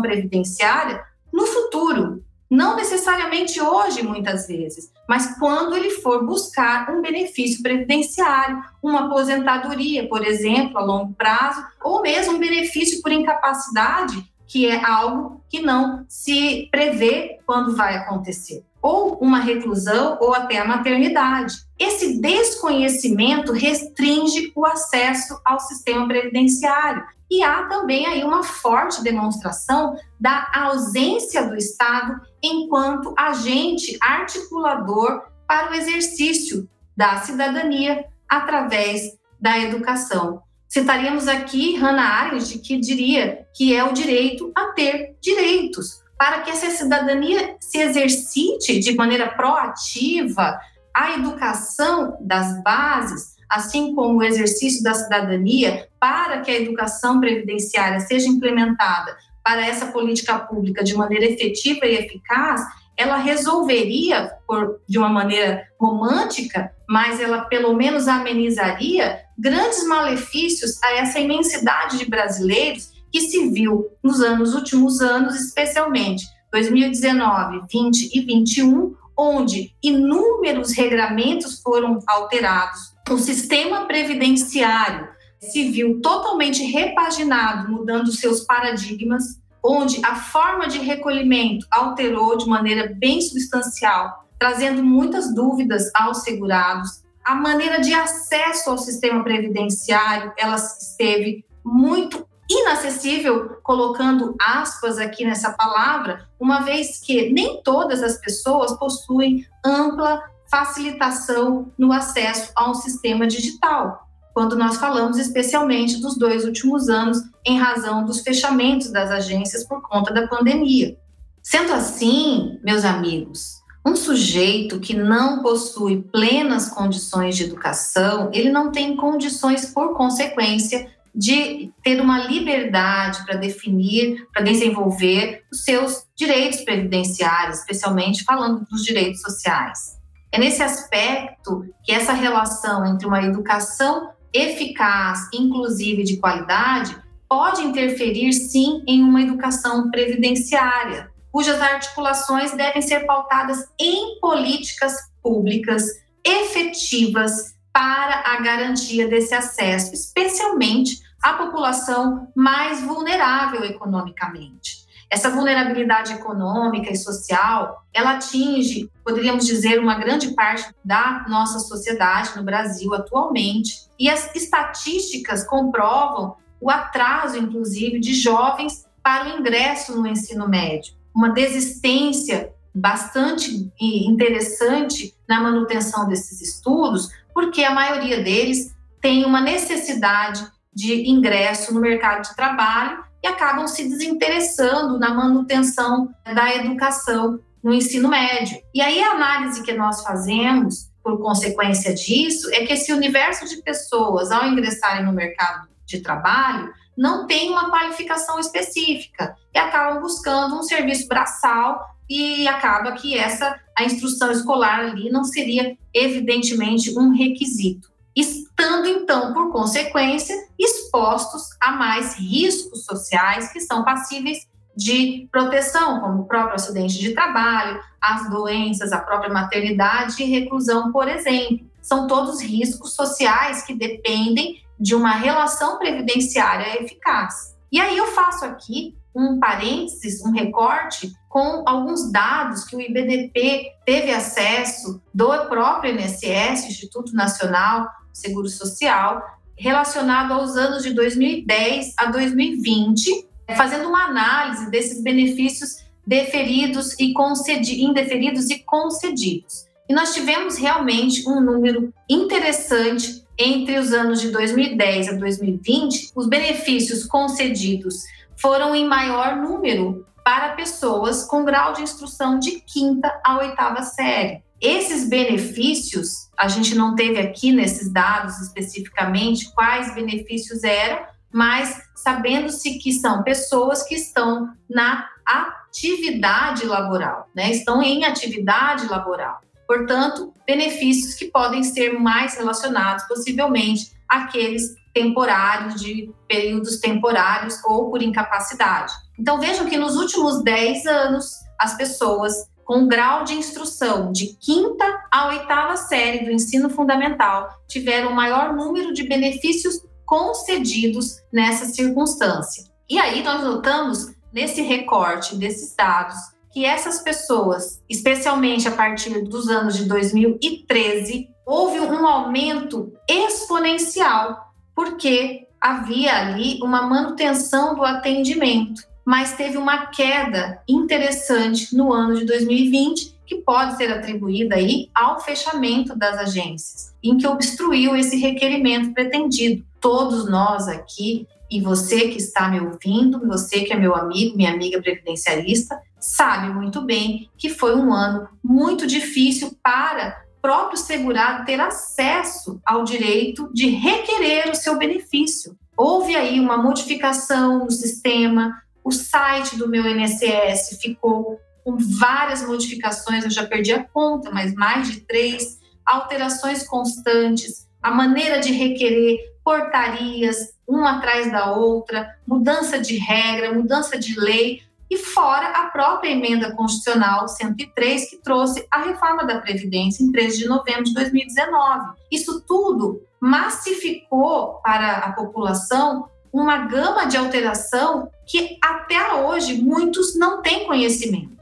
previdenciária, 0.00 1.04
no 1.32 1.46
futuro. 1.46 2.24
Não 2.48 2.76
necessariamente 2.76 3.60
hoje, 3.60 4.02
muitas 4.02 4.46
vezes, 4.46 4.90
mas 5.08 5.38
quando 5.38 5.76
ele 5.76 5.90
for 5.90 6.24
buscar 6.24 6.90
um 6.90 7.00
benefício 7.00 7.62
previdenciário, 7.62 8.62
uma 8.82 9.06
aposentadoria, 9.06 10.08
por 10.08 10.26
exemplo, 10.26 10.78
a 10.78 10.84
longo 10.84 11.14
prazo, 11.14 11.64
ou 11.82 12.02
mesmo 12.02 12.34
um 12.34 12.38
benefício 12.38 13.00
por 13.02 13.12
incapacidade, 13.12 14.24
que 14.46 14.66
é 14.66 14.84
algo 14.84 15.40
que 15.48 15.60
não 15.60 16.04
se 16.08 16.68
prevê 16.70 17.38
quando 17.46 17.76
vai 17.76 17.96
acontecer, 17.96 18.64
ou 18.86 19.18
uma 19.18 19.40
reclusão 19.40 20.16
ou 20.20 20.32
até 20.32 20.58
a 20.58 20.64
maternidade. 20.64 21.56
Esse 21.76 22.20
desconhecimento 22.20 23.52
restringe 23.52 24.52
o 24.54 24.64
acesso 24.64 25.40
ao 25.44 25.58
sistema 25.58 26.06
previdenciário 26.06 27.02
e 27.28 27.42
há 27.42 27.64
também 27.64 28.06
aí 28.06 28.22
uma 28.22 28.44
forte 28.44 29.02
demonstração 29.02 29.96
da 30.20 30.48
ausência 30.54 31.48
do 31.48 31.56
Estado 31.56 32.20
enquanto 32.40 33.12
agente 33.18 33.98
articulador 34.00 35.22
para 35.48 35.72
o 35.72 35.74
exercício 35.74 36.70
da 36.96 37.16
cidadania 37.16 38.04
através 38.28 39.18
da 39.40 39.58
educação. 39.58 40.42
Citaríamos 40.68 41.26
aqui 41.26 41.74
Hannah 41.74 42.22
Arendt, 42.22 42.56
que 42.60 42.78
diria 42.78 43.46
que 43.52 43.74
é 43.74 43.82
o 43.82 43.92
direito 43.92 44.52
a 44.54 44.66
ter 44.66 45.16
direitos. 45.20 46.05
Para 46.18 46.40
que 46.40 46.50
essa 46.50 46.70
cidadania 46.70 47.56
se 47.60 47.78
exercite 47.78 48.78
de 48.80 48.94
maneira 48.94 49.28
proativa, 49.28 50.58
a 50.94 51.12
educação 51.12 52.16
das 52.20 52.62
bases 52.62 53.36
assim 53.48 53.94
como 53.94 54.18
o 54.18 54.22
exercício 54.22 54.82
da 54.82 54.94
cidadania, 54.94 55.88
para 56.00 56.40
que 56.40 56.50
a 56.50 56.60
educação 56.60 57.20
previdenciária 57.20 58.00
seja 58.00 58.28
implementada 58.28 59.16
para 59.42 59.64
essa 59.64 59.86
política 59.86 60.38
pública 60.38 60.82
de 60.82 60.94
maneira 60.94 61.24
efetiva 61.26 61.86
e 61.86 61.96
eficaz, 61.96 62.62
ela 62.96 63.16
resolveria, 63.16 64.32
por, 64.46 64.80
de 64.88 64.98
uma 64.98 65.08
maneira 65.08 65.62
romântica, 65.78 66.72
mas 66.88 67.20
ela 67.20 67.42
pelo 67.42 67.74
menos 67.74 68.08
amenizaria 68.08 69.20
grandes 69.38 69.86
malefícios 69.86 70.82
a 70.82 70.94
essa 70.94 71.20
imensidade 71.20 71.98
de 71.98 72.06
brasileiros 72.06 72.95
que 73.12 73.20
se 73.20 73.48
viu 73.48 73.86
nos 74.02 74.20
anos 74.20 74.54
últimos 74.54 75.00
anos, 75.00 75.34
especialmente 75.34 76.24
2019, 76.52 77.62
20 77.70 78.18
e 78.18 78.20
21, 78.24 78.94
onde 79.16 79.74
inúmeros 79.82 80.72
regramentos 80.72 81.60
foram 81.60 81.98
alterados, 82.06 82.94
o 83.10 83.18
sistema 83.18 83.86
previdenciário 83.86 85.08
se 85.40 85.70
viu 85.70 86.00
totalmente 86.00 86.64
repaginado, 86.64 87.70
mudando 87.70 88.12
seus 88.12 88.40
paradigmas, 88.40 89.40
onde 89.62 90.00
a 90.04 90.14
forma 90.14 90.66
de 90.68 90.78
recolhimento 90.78 91.66
alterou 91.70 92.36
de 92.36 92.46
maneira 92.46 92.92
bem 92.98 93.20
substancial, 93.20 94.26
trazendo 94.38 94.82
muitas 94.82 95.34
dúvidas 95.34 95.90
aos 95.94 96.22
segurados. 96.22 97.02
A 97.24 97.34
maneira 97.34 97.80
de 97.80 97.92
acesso 97.92 98.70
ao 98.70 98.78
sistema 98.78 99.22
previdenciário, 99.22 100.32
ela 100.38 100.56
esteve 100.56 101.44
muito 101.64 102.26
inacessível, 102.48 103.58
colocando 103.62 104.34
aspas 104.40 104.98
aqui 104.98 105.24
nessa 105.24 105.52
palavra, 105.52 106.28
uma 106.38 106.60
vez 106.60 106.98
que 106.98 107.32
nem 107.32 107.62
todas 107.62 108.02
as 108.02 108.18
pessoas 108.18 108.72
possuem 108.78 109.46
ampla 109.64 110.22
facilitação 110.48 111.72
no 111.76 111.92
acesso 111.92 112.52
a 112.54 112.70
um 112.70 112.74
sistema 112.74 113.26
digital, 113.26 114.08
quando 114.32 114.56
nós 114.56 114.76
falamos 114.76 115.18
especialmente 115.18 116.00
dos 116.00 116.16
dois 116.16 116.44
últimos 116.44 116.88
anos, 116.88 117.18
em 117.44 117.58
razão 117.58 118.04
dos 118.04 118.20
fechamentos 118.20 118.90
das 118.90 119.10
agências 119.10 119.64
por 119.64 119.82
conta 119.82 120.12
da 120.12 120.28
pandemia. 120.28 120.96
Sendo 121.42 121.72
assim, 121.72 122.58
meus 122.62 122.84
amigos, 122.84 123.56
um 123.86 123.94
sujeito 123.94 124.80
que 124.80 124.94
não 124.94 125.42
possui 125.42 126.02
plenas 126.12 126.68
condições 126.68 127.36
de 127.36 127.44
educação, 127.44 128.30
ele 128.32 128.50
não 128.50 128.72
tem 128.72 128.96
condições, 128.96 129.66
por 129.66 129.94
consequência, 129.94 130.90
de 131.16 131.72
ter 131.82 131.98
uma 131.98 132.26
liberdade 132.26 133.24
para 133.24 133.36
definir, 133.36 134.26
para 134.34 134.42
desenvolver 134.42 135.44
os 135.50 135.64
seus 135.64 136.04
direitos 136.14 136.60
previdenciários, 136.60 137.60
especialmente 137.60 138.22
falando 138.22 138.66
dos 138.70 138.82
direitos 138.82 139.22
sociais. 139.22 139.96
É 140.30 140.38
nesse 140.38 140.62
aspecto 140.62 141.64
que 141.82 141.90
essa 141.90 142.12
relação 142.12 142.84
entre 142.84 143.06
uma 143.06 143.22
educação 143.22 144.10
eficaz, 144.30 145.20
inclusive 145.32 146.02
de 146.02 146.18
qualidade, 146.18 146.94
pode 147.26 147.62
interferir 147.62 148.34
sim 148.34 148.82
em 148.86 149.02
uma 149.02 149.22
educação 149.22 149.90
previdenciária, 149.90 151.10
cujas 151.32 151.60
articulações 151.62 152.52
devem 152.52 152.82
ser 152.82 153.06
pautadas 153.06 153.66
em 153.80 154.20
políticas 154.20 154.94
públicas 155.22 155.84
efetivas 156.22 157.56
para 157.72 158.22
a 158.26 158.40
garantia 158.40 159.08
desse 159.08 159.34
acesso, 159.34 159.94
especialmente 159.94 161.05
à 161.26 161.32
população 161.32 162.28
mais 162.36 162.82
vulnerável 162.82 163.64
economicamente. 163.64 164.86
Essa 165.10 165.28
vulnerabilidade 165.28 166.12
econômica 166.12 166.92
e 166.92 166.96
social, 166.96 167.84
ela 167.92 168.12
atinge, 168.12 168.88
poderíamos 169.04 169.44
dizer, 169.44 169.80
uma 169.80 169.96
grande 169.96 170.34
parte 170.34 170.72
da 170.84 171.26
nossa 171.28 171.58
sociedade 171.58 172.30
no 172.36 172.44
Brasil 172.44 172.94
atualmente. 172.94 173.88
E 173.98 174.08
as 174.08 174.32
estatísticas 174.36 175.44
comprovam 175.44 176.36
o 176.60 176.70
atraso, 176.70 177.36
inclusive, 177.36 177.98
de 177.98 178.14
jovens 178.14 178.86
para 179.02 179.26
o 179.26 179.40
ingresso 179.40 180.00
no 180.00 180.06
ensino 180.06 180.48
médio, 180.48 180.94
uma 181.14 181.30
desistência 181.30 182.52
bastante 182.72 183.68
interessante 183.80 185.12
na 185.28 185.40
manutenção 185.40 186.06
desses 186.06 186.40
estudos, 186.40 187.08
porque 187.34 187.64
a 187.64 187.74
maioria 187.74 188.22
deles 188.22 188.76
tem 189.00 189.24
uma 189.24 189.40
necessidade 189.40 190.46
de 190.76 191.08
ingresso 191.08 191.72
no 191.72 191.80
mercado 191.80 192.28
de 192.28 192.36
trabalho 192.36 193.02
e 193.24 193.26
acabam 193.26 193.66
se 193.66 193.88
desinteressando 193.88 194.98
na 194.98 195.14
manutenção 195.14 196.14
da 196.22 196.54
educação 196.54 197.40
no 197.64 197.72
ensino 197.72 198.10
médio. 198.10 198.58
E 198.74 198.82
aí 198.82 199.02
a 199.02 199.12
análise 199.12 199.62
que 199.62 199.72
nós 199.72 200.02
fazemos, 200.02 200.90
por 201.02 201.18
consequência 201.18 201.94
disso, 201.94 202.50
é 202.52 202.66
que 202.66 202.74
esse 202.74 202.92
universo 202.92 203.48
de 203.48 203.62
pessoas, 203.62 204.30
ao 204.30 204.46
ingressarem 204.46 205.06
no 205.06 205.14
mercado 205.14 205.66
de 205.86 206.00
trabalho, 206.00 206.70
não 206.94 207.26
tem 207.26 207.48
uma 207.48 207.70
qualificação 207.70 208.38
específica 208.38 209.34
e 209.54 209.58
acabam 209.58 210.02
buscando 210.02 210.56
um 210.56 210.62
serviço 210.62 211.08
braçal 211.08 211.86
e 212.08 212.46
acaba 212.46 212.92
que 212.92 213.16
essa 213.16 213.58
a 213.76 213.82
instrução 213.82 214.30
escolar 214.30 214.80
ali 214.80 215.10
não 215.10 215.24
seria 215.24 215.76
evidentemente 215.94 216.96
um 216.98 217.10
requisito 217.14 217.95
estando 218.16 218.86
então, 218.86 219.34
por 219.34 219.52
consequência, 219.52 220.34
expostos 220.58 221.50
a 221.60 221.72
mais 221.72 222.14
riscos 222.14 222.86
sociais 222.86 223.52
que 223.52 223.60
são 223.60 223.84
passíveis 223.84 224.46
de 224.74 225.28
proteção, 225.30 226.00
como 226.00 226.22
o 226.22 226.26
próprio 226.26 226.54
acidente 226.54 226.98
de 226.98 227.14
trabalho, 227.14 227.80
as 228.00 228.28
doenças, 228.30 228.92
a 228.92 229.00
própria 229.00 229.32
maternidade 229.32 230.22
e 230.22 230.26
reclusão, 230.26 230.90
por 230.92 231.08
exemplo. 231.08 231.66
São 231.82 232.06
todos 232.06 232.42
riscos 232.42 232.94
sociais 232.94 233.62
que 233.62 233.74
dependem 233.74 234.62
de 234.78 234.94
uma 234.94 235.12
relação 235.12 235.78
previdenciária 235.78 236.82
eficaz. 236.82 237.54
E 237.70 237.80
aí 237.80 237.96
eu 237.96 238.06
faço 238.08 238.44
aqui 238.44 238.96
um 239.14 239.38
parênteses, 239.38 240.22
um 240.22 240.30
recorte 240.30 241.10
com 241.28 241.62
alguns 241.66 242.12
dados 242.12 242.64
que 242.64 242.76
o 242.76 242.80
IBDP 242.80 243.72
teve 243.84 244.12
acesso 244.12 245.00
do 245.12 245.28
próprio 245.48 245.98
INSS, 245.98 246.66
Instituto 246.66 247.14
Nacional 247.14 247.88
Seguro 248.16 248.48
Social, 248.48 249.22
relacionado 249.56 250.32
aos 250.32 250.56
anos 250.56 250.82
de 250.82 250.92
2010 250.92 251.94
a 251.96 252.06
2020, 252.06 253.26
fazendo 253.56 253.88
uma 253.88 254.04
análise 254.04 254.70
desses 254.70 255.02
benefícios 255.02 255.84
deferidos 256.06 256.98
e 256.98 257.12
concedidos, 257.12 257.88
indeferidos 257.88 258.50
e 258.50 258.58
concedidos. 258.60 259.66
E 259.88 259.94
nós 259.94 260.14
tivemos 260.14 260.56
realmente 260.56 261.28
um 261.28 261.40
número 261.40 261.92
interessante 262.08 263.24
entre 263.38 263.78
os 263.78 263.92
anos 263.92 264.20
de 264.20 264.30
2010 264.30 265.08
a 265.08 265.12
2020, 265.12 266.12
os 266.14 266.26
benefícios 266.26 267.04
concedidos 267.04 268.04
foram 268.36 268.74
em 268.74 268.86
maior 268.86 269.36
número 269.36 270.06
para 270.24 270.54
pessoas 270.54 271.24
com 271.24 271.44
grau 271.44 271.72
de 271.72 271.82
instrução 271.82 272.38
de 272.38 272.60
quinta 272.60 273.20
a 273.24 273.38
oitava 273.38 273.82
série. 273.82 274.42
Esses 274.60 275.08
benefícios, 275.08 276.30
a 276.36 276.48
gente 276.48 276.74
não 276.74 276.94
teve 276.94 277.18
aqui 277.18 277.52
nesses 277.52 277.92
dados 277.92 278.40
especificamente 278.40 279.52
quais 279.52 279.94
benefícios 279.94 280.64
eram, 280.64 281.04
mas 281.30 281.82
sabendo-se 281.94 282.78
que 282.78 282.92
são 282.92 283.22
pessoas 283.22 283.82
que 283.82 283.94
estão 283.94 284.50
na 284.68 285.06
atividade 285.26 286.64
laboral, 286.64 287.28
né? 287.34 287.50
Estão 287.50 287.82
em 287.82 288.04
atividade 288.04 288.86
laboral. 288.86 289.40
Portanto, 289.66 290.32
benefícios 290.46 291.14
que 291.14 291.26
podem 291.26 291.62
ser 291.62 291.98
mais 291.98 292.36
relacionados, 292.36 293.04
possivelmente, 293.08 293.90
àqueles 294.08 294.74
temporários, 294.94 295.80
de 295.80 296.10
períodos 296.26 296.78
temporários 296.78 297.62
ou 297.64 297.90
por 297.90 298.00
incapacidade. 298.00 298.92
Então, 299.18 299.40
vejam 299.40 299.66
que 299.66 299.76
nos 299.76 299.96
últimos 299.96 300.42
10 300.42 300.86
anos, 300.86 301.32
as 301.58 301.76
pessoas 301.76 302.48
com 302.66 302.88
grau 302.88 303.22
de 303.24 303.34
instrução 303.34 304.10
de 304.10 304.36
quinta 304.40 304.84
a 305.10 305.28
oitava 305.28 305.76
série 305.76 306.24
do 306.24 306.32
ensino 306.32 306.68
fundamental 306.68 307.48
tiveram 307.68 308.10
o 308.10 308.14
maior 308.14 308.52
número 308.54 308.92
de 308.92 309.04
benefícios 309.04 309.80
concedidos 310.04 311.22
nessa 311.32 311.64
circunstância. 311.66 312.64
E 312.90 312.98
aí 312.98 313.22
nós 313.22 313.42
notamos 313.42 314.12
nesse 314.32 314.62
recorte 314.62 315.36
desses 315.36 315.74
dados 315.76 316.16
que 316.52 316.64
essas 316.64 317.00
pessoas, 317.00 317.82
especialmente 317.88 318.66
a 318.66 318.72
partir 318.72 319.22
dos 319.22 319.48
anos 319.48 319.76
de 319.76 319.84
2013, 319.84 321.28
houve 321.44 321.80
um 321.80 322.06
aumento 322.06 322.92
exponencial, 323.08 324.52
porque 324.74 325.46
havia 325.60 326.16
ali 326.16 326.58
uma 326.62 326.82
manutenção 326.82 327.74
do 327.74 327.84
atendimento, 327.84 328.82
mas 329.06 329.34
teve 329.34 329.56
uma 329.56 329.86
queda 329.86 330.60
interessante 330.68 331.76
no 331.76 331.92
ano 331.92 332.16
de 332.16 332.24
2020 332.24 333.14
que 333.24 333.36
pode 333.36 333.76
ser 333.76 333.92
atribuída 333.92 334.56
aí 334.56 334.90
ao 334.92 335.20
fechamento 335.20 335.96
das 335.96 336.18
agências, 336.18 336.92
em 337.02 337.16
que 337.16 337.26
obstruiu 337.26 337.94
esse 337.94 338.16
requerimento 338.16 338.92
pretendido. 338.92 339.64
Todos 339.80 340.28
nós 340.28 340.66
aqui 340.66 341.26
e 341.48 341.60
você 341.60 342.08
que 342.08 342.18
está 342.18 342.48
me 342.48 342.58
ouvindo, 342.58 343.24
você 343.24 343.60
que 343.60 343.72
é 343.72 343.76
meu 343.76 343.94
amigo, 343.94 344.36
minha 344.36 344.52
amiga 344.52 344.82
previdencialista, 344.82 345.80
sabe 346.00 346.52
muito 346.52 346.82
bem 346.82 347.30
que 347.38 347.48
foi 347.48 347.76
um 347.76 347.92
ano 347.92 348.28
muito 348.42 348.88
difícil 348.88 349.56
para 349.62 350.24
o 350.38 350.42
próprio 350.42 350.78
segurado 350.78 351.44
ter 351.44 351.60
acesso 351.60 352.60
ao 352.64 352.82
direito 352.82 353.48
de 353.52 353.68
requerer 353.68 354.50
o 354.50 354.56
seu 354.56 354.76
benefício. 354.76 355.56
Houve 355.76 356.16
aí 356.16 356.40
uma 356.40 356.56
modificação 356.56 357.64
no 357.64 357.70
sistema, 357.70 358.56
o 358.86 358.92
site 358.92 359.56
do 359.56 359.68
meu 359.68 359.84
INSS 359.84 360.78
ficou 360.80 361.40
com 361.64 361.76
várias 361.98 362.46
modificações, 362.46 363.24
eu 363.24 363.30
já 363.30 363.44
perdi 363.44 363.72
a 363.72 363.82
conta, 363.82 364.30
mas 364.30 364.54
mais 364.54 364.88
de 364.88 365.00
três, 365.00 365.58
alterações 365.84 366.62
constantes, 366.62 367.68
a 367.82 367.90
maneira 367.90 368.38
de 368.38 368.52
requerer 368.52 369.18
portarias, 369.44 370.36
uma 370.68 370.98
atrás 370.98 371.32
da 371.32 371.50
outra, 371.50 372.16
mudança 372.24 372.78
de 372.78 372.96
regra, 372.96 373.52
mudança 373.52 373.98
de 373.98 374.18
lei, 374.20 374.62
e 374.88 374.96
fora 374.96 375.48
a 375.48 375.64
própria 375.70 376.10
emenda 376.10 376.54
constitucional 376.54 377.26
103, 377.26 378.08
que 378.08 378.18
trouxe 378.18 378.64
a 378.70 378.82
reforma 378.82 379.24
da 379.24 379.40
Previdência 379.40 380.04
em 380.04 380.12
13 380.12 380.38
de 380.38 380.46
novembro 380.46 380.84
de 380.84 380.94
2019. 380.94 381.96
Isso 382.08 382.40
tudo 382.46 383.02
massificou 383.18 384.60
para 384.62 384.98
a 384.98 385.12
população 385.12 386.08
uma 386.40 386.66
gama 386.66 387.06
de 387.06 387.16
alteração 387.16 388.10
que 388.26 388.58
até 388.62 389.14
hoje 389.14 389.60
muitos 389.60 390.16
não 390.18 390.42
têm 390.42 390.66
conhecimento. 390.66 391.36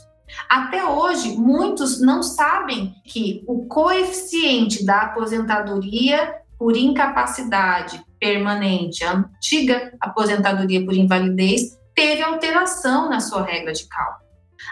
Até 0.48 0.84
hoje, 0.84 1.36
muitos 1.36 2.00
não 2.00 2.22
sabem 2.22 2.94
que 3.04 3.44
o 3.46 3.66
coeficiente 3.66 4.84
da 4.84 5.02
aposentadoria 5.02 6.34
por 6.58 6.76
incapacidade 6.76 8.02
permanente, 8.18 9.04
a 9.04 9.12
antiga 9.12 9.92
aposentadoria 10.00 10.84
por 10.84 10.94
invalidez, 10.94 11.78
teve 11.94 12.22
alteração 12.22 13.08
na 13.08 13.20
sua 13.20 13.42
regra 13.42 13.72
de 13.72 13.86
cálculo. 13.88 14.24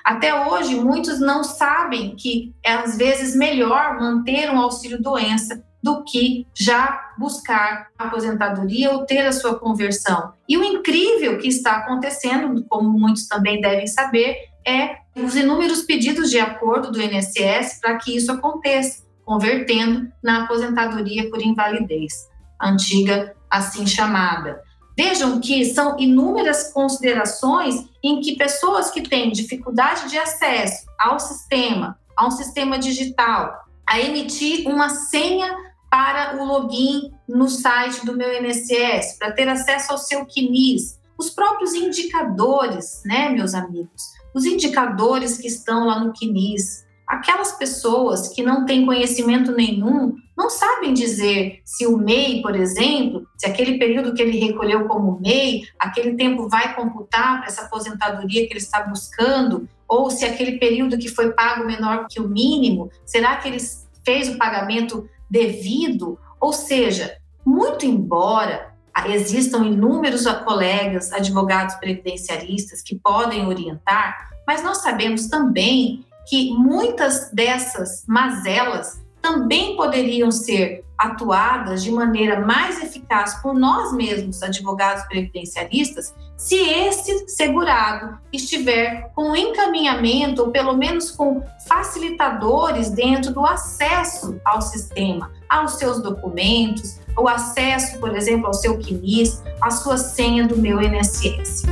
Até 0.05 0.49
hoje, 0.49 0.75
muitos 0.77 1.21
não 1.21 1.45
sabem 1.45 2.17
que 2.17 2.53
é 2.65 2.73
às 2.73 2.97
vezes 2.97 3.37
melhor 3.37 3.99
manter 4.01 4.51
um 4.51 4.59
auxílio-doença 4.59 5.63
do 5.83 6.05
que 6.05 6.47
já 6.55 7.13
buscar 7.19 7.89
aposentadoria 7.99 8.93
ou 8.93 9.05
ter 9.05 9.27
a 9.27 9.33
sua 9.33 9.59
conversão. 9.59 10.33
E 10.49 10.57
o 10.57 10.63
incrível 10.63 11.39
que 11.39 11.49
está 11.49 11.79
acontecendo, 11.79 12.65
como 12.69 12.89
muitos 12.89 13.27
também 13.27 13.61
devem 13.61 13.87
saber, 13.87 14.37
é 14.67 14.97
os 15.17 15.35
inúmeros 15.35 15.83
pedidos 15.83 16.31
de 16.31 16.39
acordo 16.39 16.93
do 16.93 17.03
INSS 17.03 17.81
para 17.81 17.99
que 17.99 18.17
isso 18.17 18.31
aconteça, 18.31 19.03
convertendo 19.25 20.11
na 20.23 20.45
aposentadoria 20.45 21.29
por 21.29 21.43
invalidez, 21.43 22.13
antiga 22.61 23.35
assim 23.51 23.87
chamada. 23.87 24.63
Vejam 24.97 25.41
que 25.41 25.65
são 25.65 25.99
inúmeras 25.99 26.73
considerações 26.73 27.87
em 28.03 28.21
que 28.21 28.37
pessoas 28.37 28.91
que 28.91 29.03
têm 29.03 29.33
dificuldade 29.33 30.09
de 30.11 30.19
acesso 30.19 30.87
ao 30.99 31.19
sistema, 31.19 31.99
a 32.17 32.27
um 32.27 32.31
sistema 32.31 32.79
digital, 32.79 33.63
a 33.87 34.01
emitir 34.01 34.69
uma 34.69 34.89
senha 34.91 35.55
para 35.93 36.41
o 36.41 36.47
login 36.47 37.13
no 37.29 37.51
site 37.51 38.07
do 38.07 38.17
meu 38.17 38.33
INSS, 38.33 39.19
para 39.19 39.31
ter 39.31 39.47
acesso 39.47 39.93
ao 39.93 39.99
seu 39.99 40.25
CNIS, 40.25 40.99
os 41.19 41.29
próprios 41.29 41.75
indicadores, 41.75 43.03
né, 43.05 43.29
meus 43.29 43.53
amigos, 43.53 44.03
os 44.35 44.47
indicadores 44.47 45.37
que 45.37 45.47
estão 45.47 45.87
lá 45.87 46.03
no 46.03 46.15
CNIS, 46.17 46.87
aquelas 47.07 47.53
pessoas 47.53 48.29
que 48.29 48.43
não 48.43 48.65
têm 48.65 48.87
conhecimento 48.87 49.53
nenhum, 49.53 50.17
não 50.35 50.49
sabem 50.49 50.95
dizer 50.95 51.61
se 51.63 51.87
o 51.87 51.99
MEI, 51.99 52.41
por 52.41 52.57
exemplo, 52.57 53.27
se 53.37 53.47
aquele 53.47 53.79
período 53.79 54.15
que 54.15 54.23
ele 54.23 54.39
recolheu 54.39 54.89
como 54.89 55.21
MEI, 55.21 55.65
aquele 55.79 56.15
tempo 56.15 56.49
vai 56.49 56.75
computar 56.75 57.41
para 57.41 57.49
essa 57.49 57.67
aposentadoria 57.67 58.47
que 58.47 58.53
ele 58.55 58.61
está 58.61 58.83
buscando, 58.83 59.69
ou 59.87 60.11
se 60.11 60.25
aquele 60.25 60.59
período 60.59 60.97
que 60.97 61.09
foi 61.09 61.33
pago 61.33 61.67
menor 61.67 62.07
que 62.09 62.19
o 62.19 62.27
mínimo, 62.27 62.91
será 63.05 63.37
que 63.37 63.49
ele 63.49 63.59
fez 64.03 64.29
o 64.29 64.39
pagamento 64.39 65.07
devido? 65.33 66.19
Ou 66.39 66.53
seja, 66.53 67.17
muito 67.45 67.87
embora 67.87 68.71
existam 69.09 69.65
inúmeros 69.65 70.27
colegas 70.45 71.11
advogados 71.13 71.75
previdenciaristas 71.77 72.83
que 72.83 73.01
podem 73.03 73.47
orientar, 73.47 74.31
mas 74.47 74.63
nós 74.63 74.83
sabemos 74.83 75.29
também 75.29 76.05
que 76.29 76.53
muitas 76.53 77.31
dessas 77.33 78.05
mazelas 78.07 79.03
também 79.23 79.75
poderiam 79.77 80.31
ser 80.31 80.85
atuadas 80.99 81.83
de 81.83 81.91
maneira 81.91 82.41
mais 82.41 82.83
eficaz 82.83 83.41
por 83.41 83.55
nós 83.55 83.93
mesmos, 83.93 84.43
advogados 84.43 85.05
previdenciaristas, 85.05 86.15
se 86.43 86.57
esse 86.57 87.29
segurado 87.29 88.19
estiver 88.33 89.13
com 89.15 89.37
encaminhamento, 89.37 90.43
ou 90.43 90.51
pelo 90.51 90.77
menos 90.77 91.09
com 91.09 91.41
facilitadores 91.69 92.91
dentro 92.91 93.33
do 93.33 93.47
acesso 93.47 94.41
ao 94.45 94.61
sistema, 94.61 95.31
aos 95.49 95.75
seus 95.75 96.03
documentos, 96.03 96.99
o 97.17 97.29
acesso, 97.29 98.01
por 98.01 98.17
exemplo, 98.17 98.49
ao 98.49 98.55
seu 98.55 98.77
CNIS, 98.77 99.41
a 99.61 99.71
sua 99.71 99.97
senha 99.97 100.45
do 100.45 100.59
meu 100.59 100.83
INSS. 100.83 101.63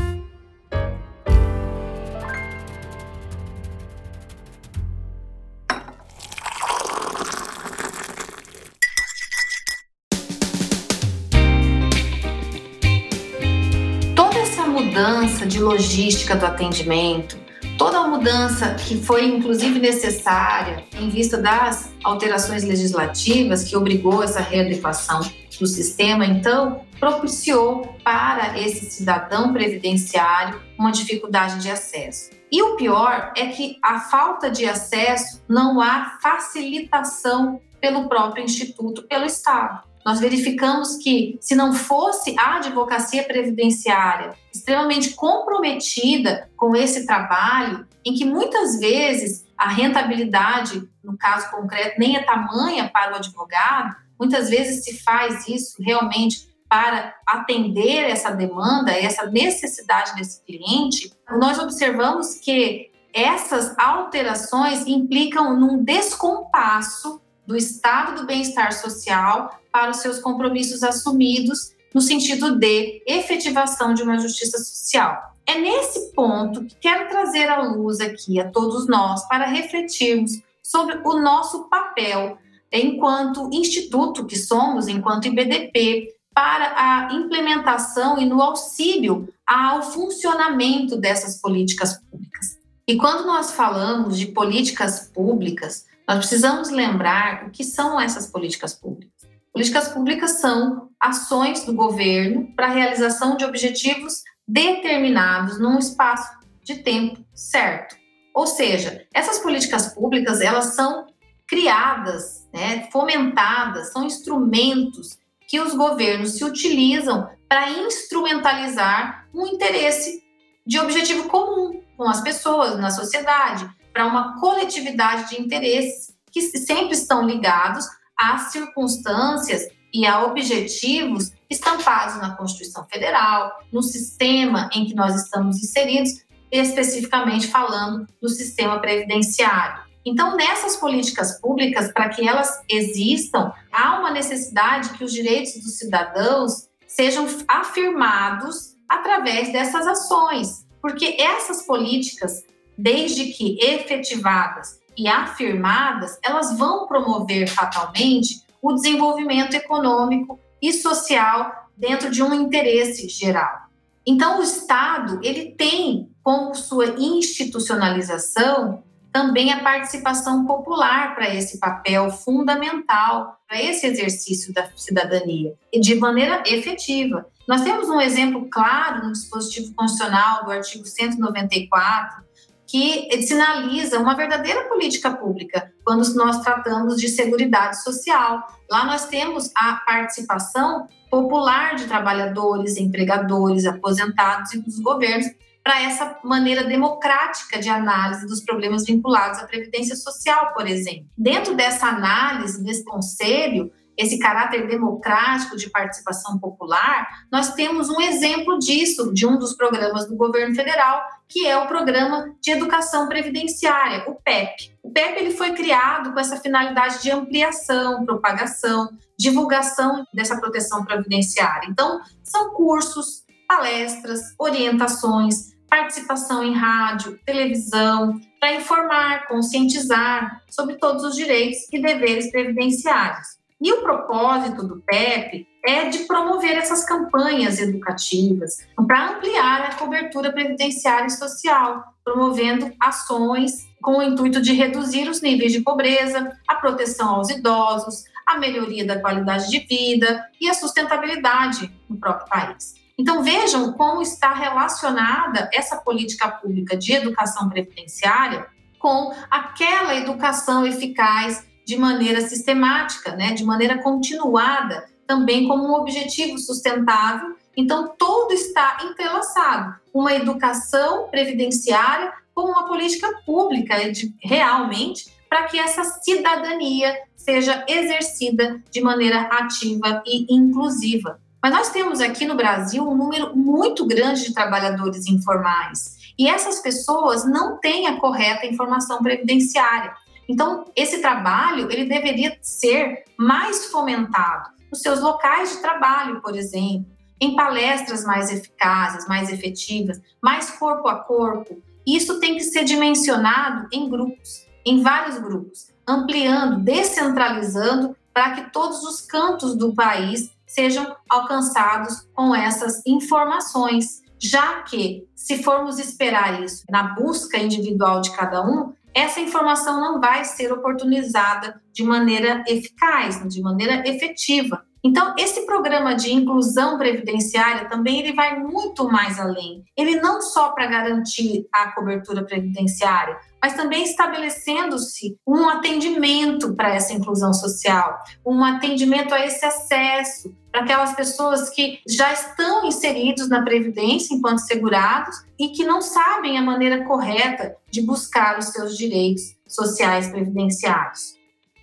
Logística 15.60 16.34
do 16.34 16.46
atendimento, 16.46 17.38
toda 17.78 17.98
a 17.98 18.06
mudança 18.06 18.74
que 18.74 18.96
foi 18.96 19.24
inclusive 19.24 19.78
necessária 19.78 20.84
em 20.92 21.08
vista 21.08 21.38
das 21.38 21.92
alterações 22.04 22.64
legislativas 22.64 23.64
que 23.64 23.76
obrigou 23.76 24.22
essa 24.22 24.40
readequação 24.40 25.20
do 25.58 25.66
sistema, 25.66 26.24
então 26.24 26.84
propiciou 26.98 27.94
para 28.02 28.58
esse 28.58 28.90
cidadão 28.90 29.52
previdenciário 29.52 30.60
uma 30.78 30.90
dificuldade 30.90 31.60
de 31.60 31.70
acesso. 31.70 32.30
E 32.50 32.62
o 32.62 32.76
pior 32.76 33.32
é 33.36 33.46
que 33.46 33.76
a 33.82 34.00
falta 34.00 34.50
de 34.50 34.66
acesso 34.66 35.42
não 35.48 35.80
há 35.80 36.18
facilitação 36.20 37.60
pelo 37.80 38.08
próprio 38.08 38.44
instituto, 38.44 39.02
pelo 39.02 39.24
Estado 39.24 39.89
nós 40.04 40.20
verificamos 40.20 40.96
que, 40.96 41.38
se 41.40 41.54
não 41.54 41.72
fosse 41.72 42.34
a 42.38 42.56
advocacia 42.56 43.22
previdenciária 43.24 44.34
extremamente 44.52 45.10
comprometida 45.10 46.48
com 46.56 46.74
esse 46.74 47.06
trabalho, 47.06 47.86
em 48.04 48.14
que 48.14 48.24
muitas 48.24 48.78
vezes 48.78 49.44
a 49.56 49.68
rentabilidade, 49.68 50.88
no 51.04 51.16
caso 51.18 51.50
concreto, 51.50 51.98
nem 51.98 52.16
é 52.16 52.22
tamanha 52.22 52.88
para 52.88 53.12
o 53.12 53.16
advogado, 53.16 53.94
muitas 54.18 54.48
vezes 54.48 54.84
se 54.84 55.02
faz 55.02 55.46
isso 55.46 55.76
realmente 55.82 56.48
para 56.68 57.14
atender 57.26 58.08
essa 58.08 58.30
demanda, 58.30 58.92
essa 58.92 59.26
necessidade 59.26 60.14
desse 60.14 60.42
cliente, 60.44 61.12
nós 61.28 61.58
observamos 61.58 62.36
que 62.36 62.90
essas 63.12 63.76
alterações 63.76 64.86
implicam 64.86 65.58
num 65.58 65.82
descompasso 65.82 67.20
do 67.50 67.56
estado 67.56 68.20
do 68.20 68.26
bem-estar 68.26 68.72
social 68.72 69.60
para 69.72 69.90
os 69.90 69.96
seus 69.96 70.20
compromissos 70.20 70.84
assumidos 70.84 71.74
no 71.92 72.00
sentido 72.00 72.56
de 72.56 73.02
efetivação 73.04 73.92
de 73.92 74.04
uma 74.04 74.20
justiça 74.20 74.56
social. 74.58 75.34
É 75.44 75.58
nesse 75.58 76.12
ponto 76.12 76.64
que 76.64 76.76
quero 76.76 77.08
trazer 77.08 77.48
à 77.48 77.60
luz 77.60 77.98
aqui 77.98 78.38
a 78.38 78.48
todos 78.48 78.86
nós 78.86 79.26
para 79.26 79.46
refletirmos 79.46 80.40
sobre 80.62 81.00
o 81.04 81.20
nosso 81.20 81.68
papel 81.68 82.38
enquanto 82.72 83.50
instituto 83.52 84.24
que 84.24 84.38
somos, 84.38 84.86
enquanto 84.86 85.26
IBDP, 85.26 86.14
para 86.32 86.72
a 86.76 87.12
implementação 87.12 88.16
e 88.20 88.26
no 88.26 88.40
auxílio 88.40 89.28
ao 89.44 89.82
funcionamento 89.82 90.96
dessas 90.96 91.40
políticas 91.40 92.00
públicas. 92.08 92.56
E 92.86 92.96
quando 92.96 93.26
nós 93.26 93.50
falamos 93.50 94.16
de 94.16 94.26
políticas 94.26 95.10
públicas, 95.12 95.89
nós 96.10 96.18
precisamos 96.18 96.70
lembrar 96.70 97.46
o 97.46 97.50
que 97.50 97.62
são 97.62 98.00
essas 98.00 98.26
políticas 98.26 98.74
públicas. 98.74 99.12
Políticas 99.52 99.90
públicas 99.90 100.40
são 100.40 100.88
ações 100.98 101.64
do 101.64 101.72
governo 101.72 102.52
para 102.56 102.66
a 102.66 102.72
realização 102.72 103.36
de 103.36 103.44
objetivos 103.44 104.24
determinados 104.46 105.60
num 105.60 105.78
espaço 105.78 106.28
de 106.64 106.82
tempo 106.82 107.24
certo. 107.32 107.94
Ou 108.34 108.44
seja, 108.44 109.06
essas 109.14 109.38
políticas 109.38 109.94
públicas 109.94 110.40
elas 110.40 110.74
são 110.74 111.06
criadas, 111.46 112.44
né, 112.52 112.88
fomentadas, 112.90 113.92
são 113.92 114.04
instrumentos 114.04 115.16
que 115.46 115.60
os 115.60 115.74
governos 115.74 116.32
se 116.32 116.44
utilizam 116.44 117.30
para 117.48 117.70
instrumentalizar 117.70 119.28
um 119.32 119.46
interesse 119.46 120.24
de 120.66 120.76
objetivo 120.80 121.28
comum 121.28 121.80
com 121.96 122.08
as 122.08 122.20
pessoas, 122.20 122.76
na 122.80 122.90
sociedade, 122.90 123.70
para 123.92 124.06
uma 124.06 124.38
coletividade 124.40 125.30
de 125.30 125.40
interesses 125.40 126.14
que 126.30 126.42
sempre 126.42 126.94
estão 126.94 127.26
ligados 127.26 127.84
às 128.16 128.52
circunstâncias 128.52 129.66
e 129.92 130.06
a 130.06 130.24
objetivos 130.24 131.32
estampados 131.48 132.16
na 132.16 132.36
Constituição 132.36 132.86
Federal, 132.86 133.50
no 133.72 133.82
sistema 133.82 134.70
em 134.72 134.86
que 134.86 134.94
nós 134.94 135.16
estamos 135.16 135.58
inseridos, 135.62 136.24
especificamente 136.50 137.48
falando 137.48 138.06
do 138.20 138.28
sistema 138.28 138.78
previdenciário. 138.78 139.82
Então, 140.04 140.36
nessas 140.36 140.76
políticas 140.76 141.38
públicas, 141.40 141.92
para 141.92 142.08
que 142.08 142.26
elas 142.26 142.62
existam, 142.68 143.52
há 143.70 143.98
uma 143.98 144.10
necessidade 144.10 144.90
que 144.90 145.04
os 145.04 145.12
direitos 145.12 145.54
dos 145.54 145.76
cidadãos 145.76 146.68
sejam 146.86 147.26
afirmados 147.46 148.74
através 148.88 149.52
dessas 149.52 149.86
ações, 149.86 150.66
porque 150.80 151.16
essas 151.20 151.62
políticas, 151.66 152.42
desde 152.80 153.26
que 153.26 153.58
efetivadas 153.60 154.80
e 154.96 155.06
afirmadas, 155.06 156.18
elas 156.22 156.56
vão 156.58 156.86
promover 156.86 157.48
fatalmente 157.48 158.42
o 158.62 158.72
desenvolvimento 158.72 159.54
econômico 159.54 160.38
e 160.60 160.72
social 160.72 161.68
dentro 161.76 162.10
de 162.10 162.22
um 162.22 162.34
interesse 162.34 163.08
geral. 163.08 163.70
Então, 164.06 164.38
o 164.38 164.42
Estado 164.42 165.20
ele 165.22 165.52
tem 165.52 166.10
como 166.22 166.54
sua 166.54 166.96
institucionalização 166.98 168.82
também 169.12 169.52
a 169.52 169.62
participação 169.62 170.46
popular 170.46 171.14
para 171.14 171.34
esse 171.34 171.58
papel 171.58 172.10
fundamental, 172.10 173.40
para 173.48 173.60
esse 173.60 173.86
exercício 173.86 174.54
da 174.54 174.70
cidadania, 174.76 175.54
e 175.72 175.80
de 175.80 175.96
maneira 175.96 176.42
efetiva. 176.46 177.26
Nós 177.48 177.62
temos 177.62 177.88
um 177.88 178.00
exemplo 178.00 178.48
claro 178.48 179.06
no 179.06 179.12
dispositivo 179.12 179.74
constitucional 179.74 180.44
do 180.44 180.52
artigo 180.52 180.86
194, 180.86 182.22
que 182.70 183.22
sinaliza 183.22 183.98
uma 183.98 184.14
verdadeira 184.14 184.68
política 184.68 185.10
pública 185.10 185.72
quando 185.84 186.14
nós 186.14 186.40
tratamos 186.40 187.00
de 187.00 187.08
seguridade 187.08 187.82
social. 187.82 188.46
Lá 188.70 188.84
nós 188.84 189.06
temos 189.06 189.50
a 189.56 189.74
participação 189.84 190.86
popular 191.10 191.74
de 191.74 191.86
trabalhadores, 191.86 192.76
empregadores, 192.76 193.66
aposentados 193.66 194.54
e 194.54 194.60
dos 194.60 194.78
governos 194.78 195.26
para 195.64 195.82
essa 195.82 196.16
maneira 196.22 196.62
democrática 196.62 197.58
de 197.58 197.68
análise 197.68 198.24
dos 198.26 198.40
problemas 198.40 198.84
vinculados 198.84 199.40
à 199.40 199.46
previdência 199.46 199.96
social, 199.96 200.54
por 200.54 200.66
exemplo. 200.66 201.06
Dentro 201.18 201.56
dessa 201.56 201.88
análise, 201.88 202.62
desse 202.62 202.84
conselho, 202.84 203.70
esse 203.96 204.18
caráter 204.18 204.66
democrático 204.68 205.56
de 205.56 205.68
participação 205.68 206.38
popular, 206.38 207.06
nós 207.30 207.52
temos 207.52 207.90
um 207.90 208.00
exemplo 208.00 208.58
disso, 208.58 209.12
de 209.12 209.26
um 209.26 209.38
dos 209.38 209.54
programas 209.54 210.08
do 210.08 210.16
governo 210.16 210.54
federal, 210.54 211.02
que 211.30 211.46
é 211.46 211.56
o 211.56 211.68
Programa 211.68 212.34
de 212.42 212.50
Educação 212.50 213.08
Previdenciária, 213.08 214.04
o 214.08 214.16
PEP. 214.16 214.74
O 214.82 214.90
PEP 214.90 215.16
ele 215.16 215.30
foi 215.30 215.52
criado 215.52 216.12
com 216.12 216.18
essa 216.18 216.36
finalidade 216.36 217.00
de 217.00 217.10
ampliação, 217.12 218.04
propagação, 218.04 218.90
divulgação 219.16 220.04
dessa 220.12 220.36
proteção 220.38 220.84
previdenciária. 220.84 221.68
Então, 221.70 222.00
são 222.24 222.52
cursos, 222.52 223.24
palestras, 223.46 224.20
orientações, 224.36 225.54
participação 225.68 226.42
em 226.42 226.52
rádio, 226.52 227.16
televisão, 227.24 228.20
para 228.40 228.54
informar, 228.54 229.28
conscientizar 229.28 230.42
sobre 230.50 230.78
todos 230.78 231.04
os 231.04 231.14
direitos 231.14 231.60
e 231.72 231.80
deveres 231.80 232.28
previdenciários. 232.32 233.39
E 233.60 233.72
o 233.72 233.82
propósito 233.82 234.66
do 234.66 234.80
PEP 234.80 235.46
é 235.64 235.90
de 235.90 236.00
promover 236.00 236.56
essas 236.56 236.84
campanhas 236.84 237.58
educativas 237.58 238.66
para 238.86 239.10
ampliar 239.10 239.62
a 239.62 239.74
cobertura 239.74 240.32
previdenciária 240.32 241.06
e 241.06 241.10
social, 241.10 241.84
promovendo 242.02 242.72
ações 242.80 243.68
com 243.82 243.98
o 243.98 244.02
intuito 244.02 244.40
de 244.40 244.54
reduzir 244.54 245.08
os 245.08 245.20
níveis 245.20 245.52
de 245.52 245.60
pobreza, 245.60 246.32
a 246.48 246.54
proteção 246.54 247.16
aos 247.16 247.28
idosos, 247.28 248.04
a 248.26 248.38
melhoria 248.38 248.86
da 248.86 248.98
qualidade 248.98 249.50
de 249.50 249.58
vida 249.58 250.24
e 250.40 250.48
a 250.48 250.54
sustentabilidade 250.54 251.70
no 251.88 251.98
próprio 251.98 252.28
país. 252.28 252.74
Então, 252.98 253.22
vejam 253.22 253.72
como 253.74 254.00
está 254.00 254.32
relacionada 254.32 255.50
essa 255.52 255.76
política 255.76 256.28
pública 256.28 256.76
de 256.76 256.92
educação 256.92 257.48
previdenciária 257.48 258.46
com 258.78 259.14
aquela 259.30 259.94
educação 259.94 260.66
eficaz 260.66 261.46
de 261.70 261.76
maneira 261.76 262.20
sistemática, 262.20 263.14
né, 263.14 263.32
de 263.32 263.44
maneira 263.44 263.78
continuada, 263.78 264.86
também 265.06 265.46
como 265.46 265.68
um 265.68 265.74
objetivo 265.74 266.36
sustentável. 266.36 267.36
Então, 267.56 267.94
tudo 267.96 268.32
está 268.34 268.78
entrelaçado. 268.82 269.76
Uma 269.94 270.12
educação 270.12 271.06
previdenciária 271.08 272.12
como 272.34 272.50
uma 272.50 272.66
política 272.66 273.08
pública, 273.24 273.88
de, 273.92 274.12
realmente, 274.20 275.14
para 275.28 275.44
que 275.44 275.60
essa 275.60 275.84
cidadania 275.84 276.92
seja 277.16 277.64
exercida 277.68 278.60
de 278.68 278.80
maneira 278.80 279.20
ativa 279.20 280.02
e 280.04 280.26
inclusiva. 280.28 281.20
Mas 281.40 281.52
nós 281.52 281.70
temos 281.70 282.00
aqui 282.00 282.26
no 282.26 282.34
Brasil 282.34 282.82
um 282.82 282.96
número 282.96 283.36
muito 283.36 283.86
grande 283.86 284.24
de 284.24 284.34
trabalhadores 284.34 285.06
informais. 285.06 285.96
E 286.18 286.28
essas 286.28 286.58
pessoas 286.58 287.24
não 287.24 287.58
têm 287.58 287.86
a 287.86 287.96
correta 287.96 288.44
informação 288.44 289.00
previdenciária. 289.00 289.94
Então, 290.30 290.64
esse 290.76 291.00
trabalho 291.00 291.68
ele 291.72 291.86
deveria 291.86 292.38
ser 292.40 293.02
mais 293.18 293.66
fomentado 293.66 294.50
nos 294.70 294.80
seus 294.80 295.00
locais 295.00 295.50
de 295.50 295.56
trabalho, 295.60 296.20
por 296.22 296.36
exemplo, 296.36 296.86
em 297.20 297.34
palestras 297.34 298.04
mais 298.04 298.30
eficazes, 298.30 299.08
mais 299.08 299.28
efetivas, 299.28 300.00
mais 300.22 300.48
corpo 300.50 300.86
a 300.86 301.00
corpo. 301.00 301.60
Isso 301.84 302.20
tem 302.20 302.36
que 302.36 302.44
ser 302.44 302.62
dimensionado 302.62 303.66
em 303.72 303.90
grupos, 303.90 304.46
em 304.64 304.80
vários 304.80 305.18
grupos, 305.18 305.72
ampliando, 305.84 306.60
descentralizando 306.60 307.96
para 308.14 308.30
que 308.30 308.52
todos 308.52 308.84
os 308.84 309.00
cantos 309.00 309.56
do 309.56 309.74
país 309.74 310.30
sejam 310.46 310.94
alcançados 311.08 312.08
com 312.14 312.32
essas 312.32 312.86
informações, 312.86 314.00
já 314.16 314.62
que, 314.62 315.08
se 315.16 315.42
formos 315.42 315.80
esperar 315.80 316.40
isso 316.40 316.62
na 316.70 316.94
busca 316.94 317.36
individual 317.36 318.00
de 318.00 318.12
cada 318.12 318.42
um, 318.48 318.72
essa 318.94 319.20
informação 319.20 319.80
não 319.80 320.00
vai 320.00 320.24
ser 320.24 320.52
oportunizada 320.52 321.60
de 321.72 321.82
maneira 321.82 322.42
eficaz, 322.46 323.20
de 323.28 323.40
maneira 323.40 323.82
efetiva. 323.88 324.64
Então, 324.82 325.14
esse 325.18 325.44
programa 325.44 325.94
de 325.94 326.12
inclusão 326.12 326.78
previdenciária 326.78 327.68
também 327.68 328.00
ele 328.00 328.14
vai 328.14 328.38
muito 328.38 328.88
mais 328.90 329.18
além. 329.20 329.62
Ele 329.76 330.00
não 330.00 330.22
só 330.22 330.52
para 330.52 330.66
garantir 330.66 331.46
a 331.52 331.72
cobertura 331.72 332.24
previdenciária, 332.24 333.18
mas 333.42 333.54
também 333.54 333.84
estabelecendo-se 333.84 335.16
um 335.26 335.48
atendimento 335.48 336.54
para 336.54 336.74
essa 336.74 336.92
inclusão 336.92 337.32
social, 337.32 337.98
um 338.24 338.42
atendimento 338.42 339.14
a 339.14 339.24
esse 339.24 339.44
acesso 339.44 340.34
para 340.50 340.62
aquelas 340.62 340.94
pessoas 340.94 341.48
que 341.50 341.78
já 341.88 342.12
estão 342.12 342.66
inseridos 342.66 343.28
na 343.28 343.42
previdência 343.42 344.14
enquanto 344.14 344.40
segurados 344.40 345.14
e 345.38 345.48
que 345.48 345.64
não 345.64 345.80
sabem 345.80 346.38
a 346.38 346.42
maneira 346.42 346.84
correta 346.84 347.54
de 347.70 347.82
buscar 347.82 348.38
os 348.38 348.46
seus 348.46 348.76
direitos 348.76 349.36
sociais 349.46 350.08
previdenciários. 350.08 351.19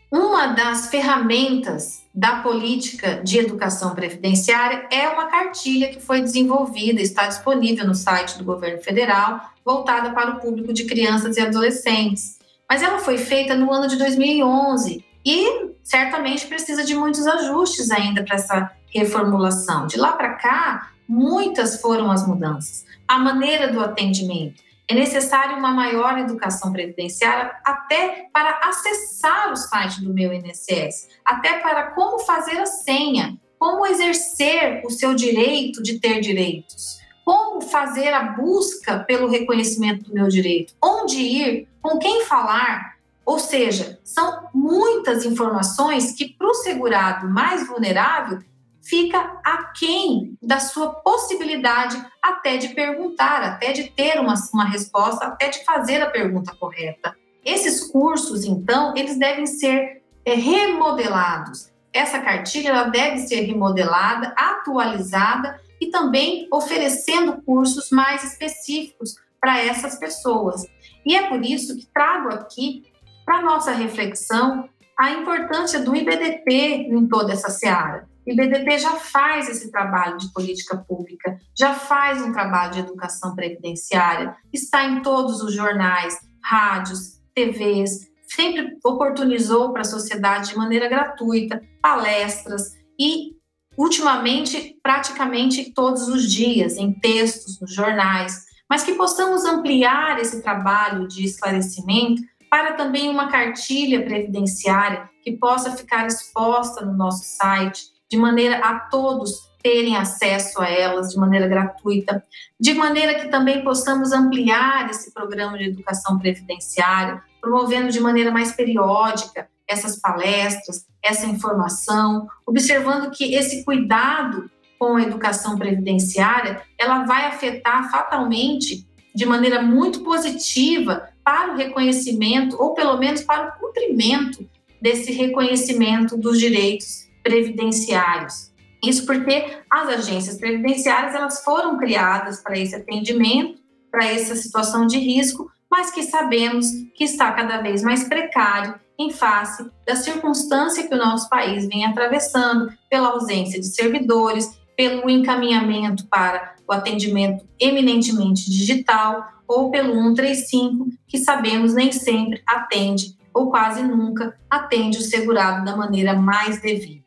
Uma 0.10 0.48
das 0.48 0.88
ferramentas 0.88 2.06
da 2.15 2.38
política 2.38 3.22
de 3.24 3.39
educação 3.39 3.93
previdenciária 3.93 4.88
é 4.89 5.10
uma 5.10 5.26
cartilha 5.26 5.89
que 5.89 6.00
foi 6.00 6.22
desenvolvida, 6.22 7.02
está 7.02 7.28
disponível 7.28 7.86
no 7.86 7.93
site 7.93 8.38
do 8.38 8.46
governo 8.46 8.82
federal, 8.82 9.41
voltada 9.65 10.12
para 10.12 10.32
o 10.32 10.39
público 10.39 10.72
de 10.72 10.86
crianças 10.86 11.36
e 11.36 11.41
adolescentes. 11.41 12.39
Mas 12.70 12.82
ela 12.82 13.00
foi 13.00 13.17
feita 13.17 13.54
no 13.54 13.72
ano 13.72 13.88
de 13.88 13.98
2011 13.98 15.04
e 15.26 15.72
certamente 15.84 16.48
precisa 16.48 16.86
de 16.86 16.96
muitos 16.96 17.28
ajustes 17.28 17.91
ainda 17.91 18.24
para 18.24 18.36
essa 18.36 18.72
reformulação. 18.88 19.88
De 19.88 19.98
lá 19.98 20.13
para 20.13 20.36
cá, 20.36 20.91
muitas 21.08 21.82
foram 21.82 22.10
as 22.10 22.26
mudanças. 22.26 22.86
A 23.06 23.20
maneira 23.20 23.67
do 23.67 23.82
atendimento, 23.82 24.63
é 24.89 24.93
necessário 24.93 25.58
uma 25.58 25.71
maior 25.71 26.17
educação 26.17 26.71
previdenciária 26.71 27.54
até 27.65 28.30
para 28.32 28.60
acessar 28.63 29.52
o 29.52 29.56
site 29.56 30.02
do 30.02 30.13
meu 30.13 30.32
INSS, 30.32 31.10
até 31.26 31.60
para 31.60 31.91
como 31.91 32.19
fazer 32.19 32.58
a 32.58 32.65
senha, 32.65 33.38
como 33.60 33.86
exercer 33.86 34.82
o 34.86 34.89
seu 34.89 35.13
direito 35.13 35.84
de 35.84 36.00
ter 36.00 36.21
direitos, 36.21 37.00
como 37.26 37.60
fazer 37.60 38.13
a 38.13 38.23
busca 38.23 39.00
pelo 39.00 39.28
reconhecimento 39.28 40.06
do 40.06 40.13
meu 40.13 40.30
direito, 40.30 40.73
onde 40.82 41.17
ir, 41.17 41.67
com 41.82 42.00
quem 42.00 42.23
falar. 42.23 42.95
Ou 43.26 43.39
seja, 43.39 44.00
são 44.06 44.47
muitas 44.54 45.26
informações 45.26 46.13
que 46.13 46.30
para 46.30 46.47
o 46.47 46.54
segurado 46.54 47.30
mais 47.30 47.67
vulnerável 47.67 48.39
fica 48.88 49.39
aquém 49.43 50.38
da 50.41 50.60
sua 50.60 50.93
possibilidade 51.02 52.02
até 52.21 52.58
de 52.58 52.69
perguntar, 52.69 53.43
até 53.43 53.73
de 53.73 53.89
ter 53.91 54.19
uma, 54.19 54.34
uma 54.54 54.65
resposta, 54.65 55.26
até 55.26 55.50
de 55.50 55.63
fazer 55.65 56.02
a 56.02 56.10
pergunta 56.10 56.56
correta. 56.56 57.15
Esses 57.43 57.91
cursos, 57.91 58.45
então, 58.45 58.93
eles 58.95 59.17
devem 59.17 59.45
ser 59.45 60.02
é, 60.26 60.34
remodelados. 60.34 61.69
Essa 61.93 62.19
cartilha 62.19 62.69
ela 62.69 62.84
deve 62.84 63.19
ser 63.19 63.41
remodelada, 63.41 64.34
atualizada 64.38 65.60
e 65.80 65.88
também 65.88 66.47
oferecendo 66.52 67.41
cursos 67.41 67.89
mais 67.91 68.23
específicos 68.23 69.15
para 69.39 69.63
essas 69.63 69.97
pessoas. 69.97 70.65
E 71.06 71.15
é 71.15 71.28
por 71.28 71.43
isso 71.43 71.78
que 71.78 71.88
trago 71.93 72.30
aqui 72.30 72.86
para 73.26 73.41
nossa 73.41 73.71
reflexão 73.71 74.69
a 74.97 75.12
importância 75.12 75.80
do 75.80 75.95
IBDP 75.95 76.88
em 76.89 77.08
toda 77.08 77.34
essa 77.34 77.50
seara. 77.50 78.08
O 78.28 78.32
IBDP 78.32 78.78
já 78.78 78.92
faz 78.92 79.48
esse 79.48 79.72
trabalho 79.72 80.18
de 80.18 80.34
política 80.34 80.76
pública, 80.76 81.40
já 81.58 81.74
faz 81.74 82.22
um 82.22 82.34
trabalho 82.34 82.74
de 82.74 82.80
educação 82.80 83.34
previdenciária, 83.34 84.36
está 84.52 84.84
em 84.84 85.02
todos 85.02 85.42
os 85.42 85.54
jornais, 85.54 86.13
rádios, 86.44 87.22
TVs, 87.34 88.10
sempre 88.28 88.78
oportunizou 88.84 89.72
para 89.72 89.84
a 89.84 89.86
sociedade 89.86 90.50
de 90.50 90.58
maneira 90.58 90.90
gratuita 90.90 91.62
palestras 91.82 92.74
e, 93.00 93.32
ultimamente, 93.78 94.78
praticamente 94.84 95.72
todos 95.74 96.10
os 96.10 96.30
dias, 96.30 96.76
em 96.76 96.92
textos, 96.92 97.62
nos 97.62 97.74
jornais, 97.74 98.44
mas 98.70 98.84
que 98.84 98.96
possamos 98.96 99.46
ampliar 99.46 100.20
esse 100.20 100.42
trabalho 100.42 101.08
de 101.08 101.24
esclarecimento 101.24 102.22
para 102.52 102.74
também 102.74 103.08
uma 103.08 103.30
cartilha 103.30 104.04
previdenciária 104.04 105.10
que 105.24 105.38
possa 105.38 105.72
ficar 105.72 106.06
exposta 106.08 106.86
no 106.86 106.94
nosso 106.94 107.24
site 107.24 107.96
de 108.10 108.17
maneira 108.17 108.58
a 108.60 108.80
todos 108.80 109.48
terem 109.62 109.98
acesso 109.98 110.62
a 110.62 110.70
elas 110.70 111.12
de 111.12 111.17
maneira 111.17 111.48
gratuita, 111.48 112.24
de 112.60 112.74
maneira 112.74 113.15
que 113.15 113.28
também 113.28 113.63
possamos 113.63 114.12
ampliar 114.12 114.89
esse 114.89 115.13
programa 115.13 115.58
de 115.58 115.65
educação 115.65 116.17
previdenciária, 116.17 117.22
promovendo 117.41 117.91
de 117.91 118.00
maneira 118.00 118.32
mais 118.32 118.52
periódica 118.54 119.50
essas 119.67 120.00
palestras, 120.00 120.86
essa 121.04 121.26
informação, 121.26 122.28
observando 122.46 123.12
que 123.12 123.36
esse 123.36 123.65
cuidado 123.65 124.50
com 124.80 124.96
a 124.96 125.02
educação 125.02 125.58
previdenciária, 125.58 126.62
ela 126.78 127.04
vai 127.04 127.26
afetar 127.26 127.91
fatalmente 127.91 128.88
de 129.13 129.26
maneira 129.26 129.62
muito 129.62 130.02
positiva 130.02 131.10
para 131.24 131.54
o 131.54 131.58
reconhecimento 131.58 132.56
ou 132.62 132.74
pelo 132.74 132.98
menos 132.98 133.22
para 133.24 133.50
o 133.50 133.60
cumprimento 133.60 134.48
desse 134.82 135.12
reconhecimento 135.12 136.15
dos 136.15 136.39
direitos 136.39 137.07
previdenciários. 137.28 138.54
Isso 138.82 139.06
porque 139.06 139.58
as 139.70 139.90
agências 139.90 140.38
previdenciárias 140.38 141.13
elas 141.13 141.44
foram 141.44 141.78
criadas 141.78 142.42
para 142.42 142.58
esse 142.58 142.74
atendimento, 142.74 143.60
para 143.92 144.06
essa 144.06 144.36
situação 144.36 144.88
de 144.88 144.98
risco, 144.98 145.52
mas 145.70 145.92
que 145.92 146.04
sabemos 146.04 146.68
que 146.96 147.04
está 147.04 147.34
cada 147.34 147.62
vez 147.62 147.84
mais 147.84 148.06
precário 148.06 148.76
em 148.98 149.12
face 149.12 149.70
da 149.86 149.96
circunstância 149.96 150.88
que 150.88 150.96
o 150.96 150.98
nosso 150.98 151.30
país 151.30 151.68
vem 151.68 151.86
atravessando, 151.86 152.72
pela 152.90 153.10
ausência 153.10 153.60
de 153.60 153.68
servidores, 153.68 154.58
pelo 154.76 155.10
encaminhamento 155.10 156.08
para 156.08 156.56
o 156.68 156.72
atendimento 156.72 157.46
eminentemente 157.60 158.50
digital 158.50 159.28
ou 159.48 159.70
pelo 159.70 159.94
135, 159.94 160.88
que 161.08 161.18
sabemos 161.18 161.74
nem 161.74 161.92
sempre 161.92 162.42
atende 162.48 163.18
ou 163.34 163.50
quase 163.52 163.84
nunca 163.84 164.36
atende 164.50 164.98
o 164.98 165.02
segurado 165.02 165.63
da 165.63 165.76
maneira 165.76 166.16
mais 166.16 166.60
devida. 166.60 167.07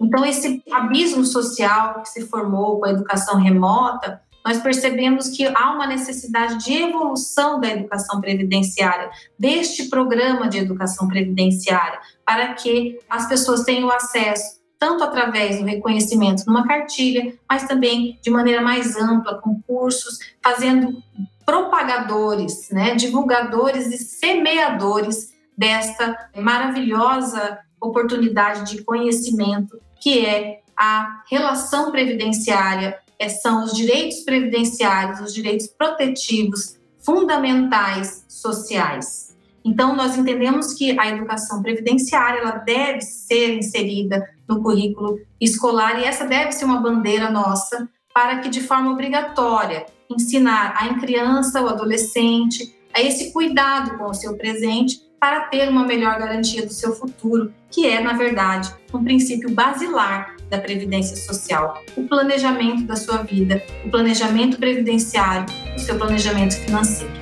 Então, 0.00 0.24
esse 0.24 0.62
abismo 0.70 1.24
social 1.24 2.02
que 2.02 2.08
se 2.08 2.26
formou 2.26 2.78
com 2.78 2.86
a 2.86 2.90
educação 2.90 3.38
remota, 3.38 4.20
nós 4.44 4.58
percebemos 4.58 5.28
que 5.28 5.46
há 5.46 5.70
uma 5.72 5.86
necessidade 5.86 6.64
de 6.64 6.72
evolução 6.72 7.60
da 7.60 7.68
educação 7.68 8.20
previdenciária, 8.20 9.10
deste 9.38 9.84
programa 9.88 10.48
de 10.48 10.58
educação 10.58 11.06
previdenciária, 11.08 12.00
para 12.24 12.54
que 12.54 12.98
as 13.08 13.28
pessoas 13.28 13.64
tenham 13.64 13.90
acesso 13.90 14.60
tanto 14.78 15.04
através 15.04 15.58
do 15.58 15.66
reconhecimento 15.66 16.42
numa 16.46 16.66
cartilha, 16.66 17.34
mas 17.46 17.64
também 17.64 18.18
de 18.22 18.30
maneira 18.30 18.62
mais 18.62 18.96
ampla, 18.96 19.38
com 19.38 19.60
cursos, 19.60 20.18
fazendo 20.42 21.02
propagadores, 21.44 22.70
né, 22.70 22.94
divulgadores 22.94 23.88
e 23.88 23.98
semeadores 23.98 25.34
desta 25.56 26.30
maravilhosa 26.34 27.58
oportunidade 27.80 28.70
de 28.70 28.82
conhecimento, 28.82 29.80
que 30.00 30.24
é 30.24 30.60
a 30.76 31.22
relação 31.30 31.90
previdenciária, 31.90 32.98
é, 33.18 33.28
são 33.28 33.64
os 33.64 33.72
direitos 33.72 34.20
previdenciários, 34.20 35.20
os 35.20 35.34
direitos 35.34 35.66
protetivos 35.66 36.78
fundamentais 36.98 38.24
sociais. 38.28 39.36
Então, 39.62 39.94
nós 39.94 40.16
entendemos 40.16 40.72
que 40.72 40.98
a 40.98 41.08
educação 41.08 41.62
previdenciária 41.62 42.40
ela 42.40 42.52
deve 42.52 43.02
ser 43.02 43.58
inserida 43.58 44.26
no 44.48 44.62
currículo 44.62 45.20
escolar 45.38 46.00
e 46.00 46.04
essa 46.04 46.24
deve 46.24 46.52
ser 46.52 46.64
uma 46.64 46.80
bandeira 46.80 47.30
nossa 47.30 47.88
para 48.14 48.38
que, 48.38 48.48
de 48.48 48.62
forma 48.62 48.90
obrigatória, 48.90 49.84
ensinar 50.08 50.74
a 50.76 50.98
criança, 50.98 51.62
o 51.62 51.68
adolescente, 51.68 52.74
a 52.92 53.00
esse 53.00 53.32
cuidado 53.32 53.98
com 53.98 54.04
o 54.04 54.14
seu 54.14 54.36
presente 54.36 55.00
para 55.20 55.40
ter 55.42 55.68
uma 55.68 55.84
melhor 55.84 56.18
garantia 56.18 56.64
do 56.64 56.72
seu 56.72 56.94
futuro, 56.96 57.52
que 57.70 57.86
é, 57.86 58.00
na 58.00 58.14
verdade, 58.14 58.74
um 58.92 59.04
princípio 59.04 59.50
basilar 59.50 60.34
da 60.48 60.58
previdência 60.58 61.14
social, 61.14 61.84
o 61.94 62.08
planejamento 62.08 62.84
da 62.84 62.96
sua 62.96 63.18
vida, 63.18 63.62
o 63.84 63.90
planejamento 63.90 64.56
previdenciário, 64.56 65.44
o 65.76 65.78
seu 65.78 65.98
planejamento 65.98 66.54
financeiro. 66.54 67.12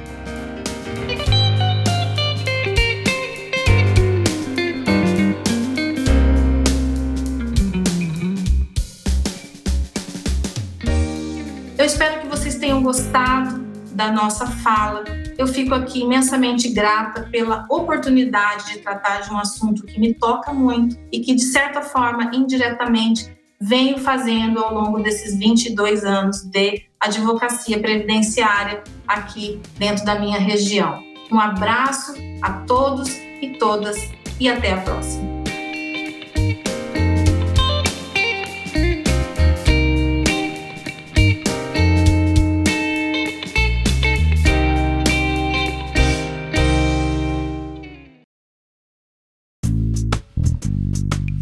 Eu 11.77 11.85
espero 11.85 12.21
que 12.21 12.29
vocês 12.29 12.55
tenham 12.55 12.81
gostado 12.81 13.59
da 13.93 14.13
nossa 14.13 14.47
fala. 14.47 15.28
Eu 15.38 15.46
fico 15.46 15.72
aqui 15.72 16.01
imensamente 16.01 16.68
grata 16.70 17.22
pela 17.31 17.64
oportunidade 17.70 18.72
de 18.72 18.79
tratar 18.81 19.20
de 19.20 19.33
um 19.33 19.38
assunto 19.38 19.87
que 19.87 20.01
me 20.01 20.12
toca 20.12 20.53
muito 20.53 20.98
e 21.12 21.20
que, 21.20 21.33
de 21.33 21.42
certa 21.42 21.81
forma, 21.81 22.33
indiretamente, 22.35 23.33
venho 23.61 23.98
fazendo 23.98 24.59
ao 24.59 24.74
longo 24.74 25.01
desses 25.01 25.38
22 25.38 26.05
anos 26.05 26.42
de 26.42 26.83
advocacia 26.98 27.79
previdenciária 27.79 28.83
aqui 29.07 29.61
dentro 29.79 30.05
da 30.05 30.18
minha 30.18 30.40
região. 30.40 31.01
Um 31.31 31.38
abraço 31.38 32.14
a 32.42 32.53
todos 32.66 33.09
e 33.40 33.57
todas 33.61 33.96
e 34.40 34.48
até 34.48 34.72
a 34.72 34.81
próxima. 34.81 35.38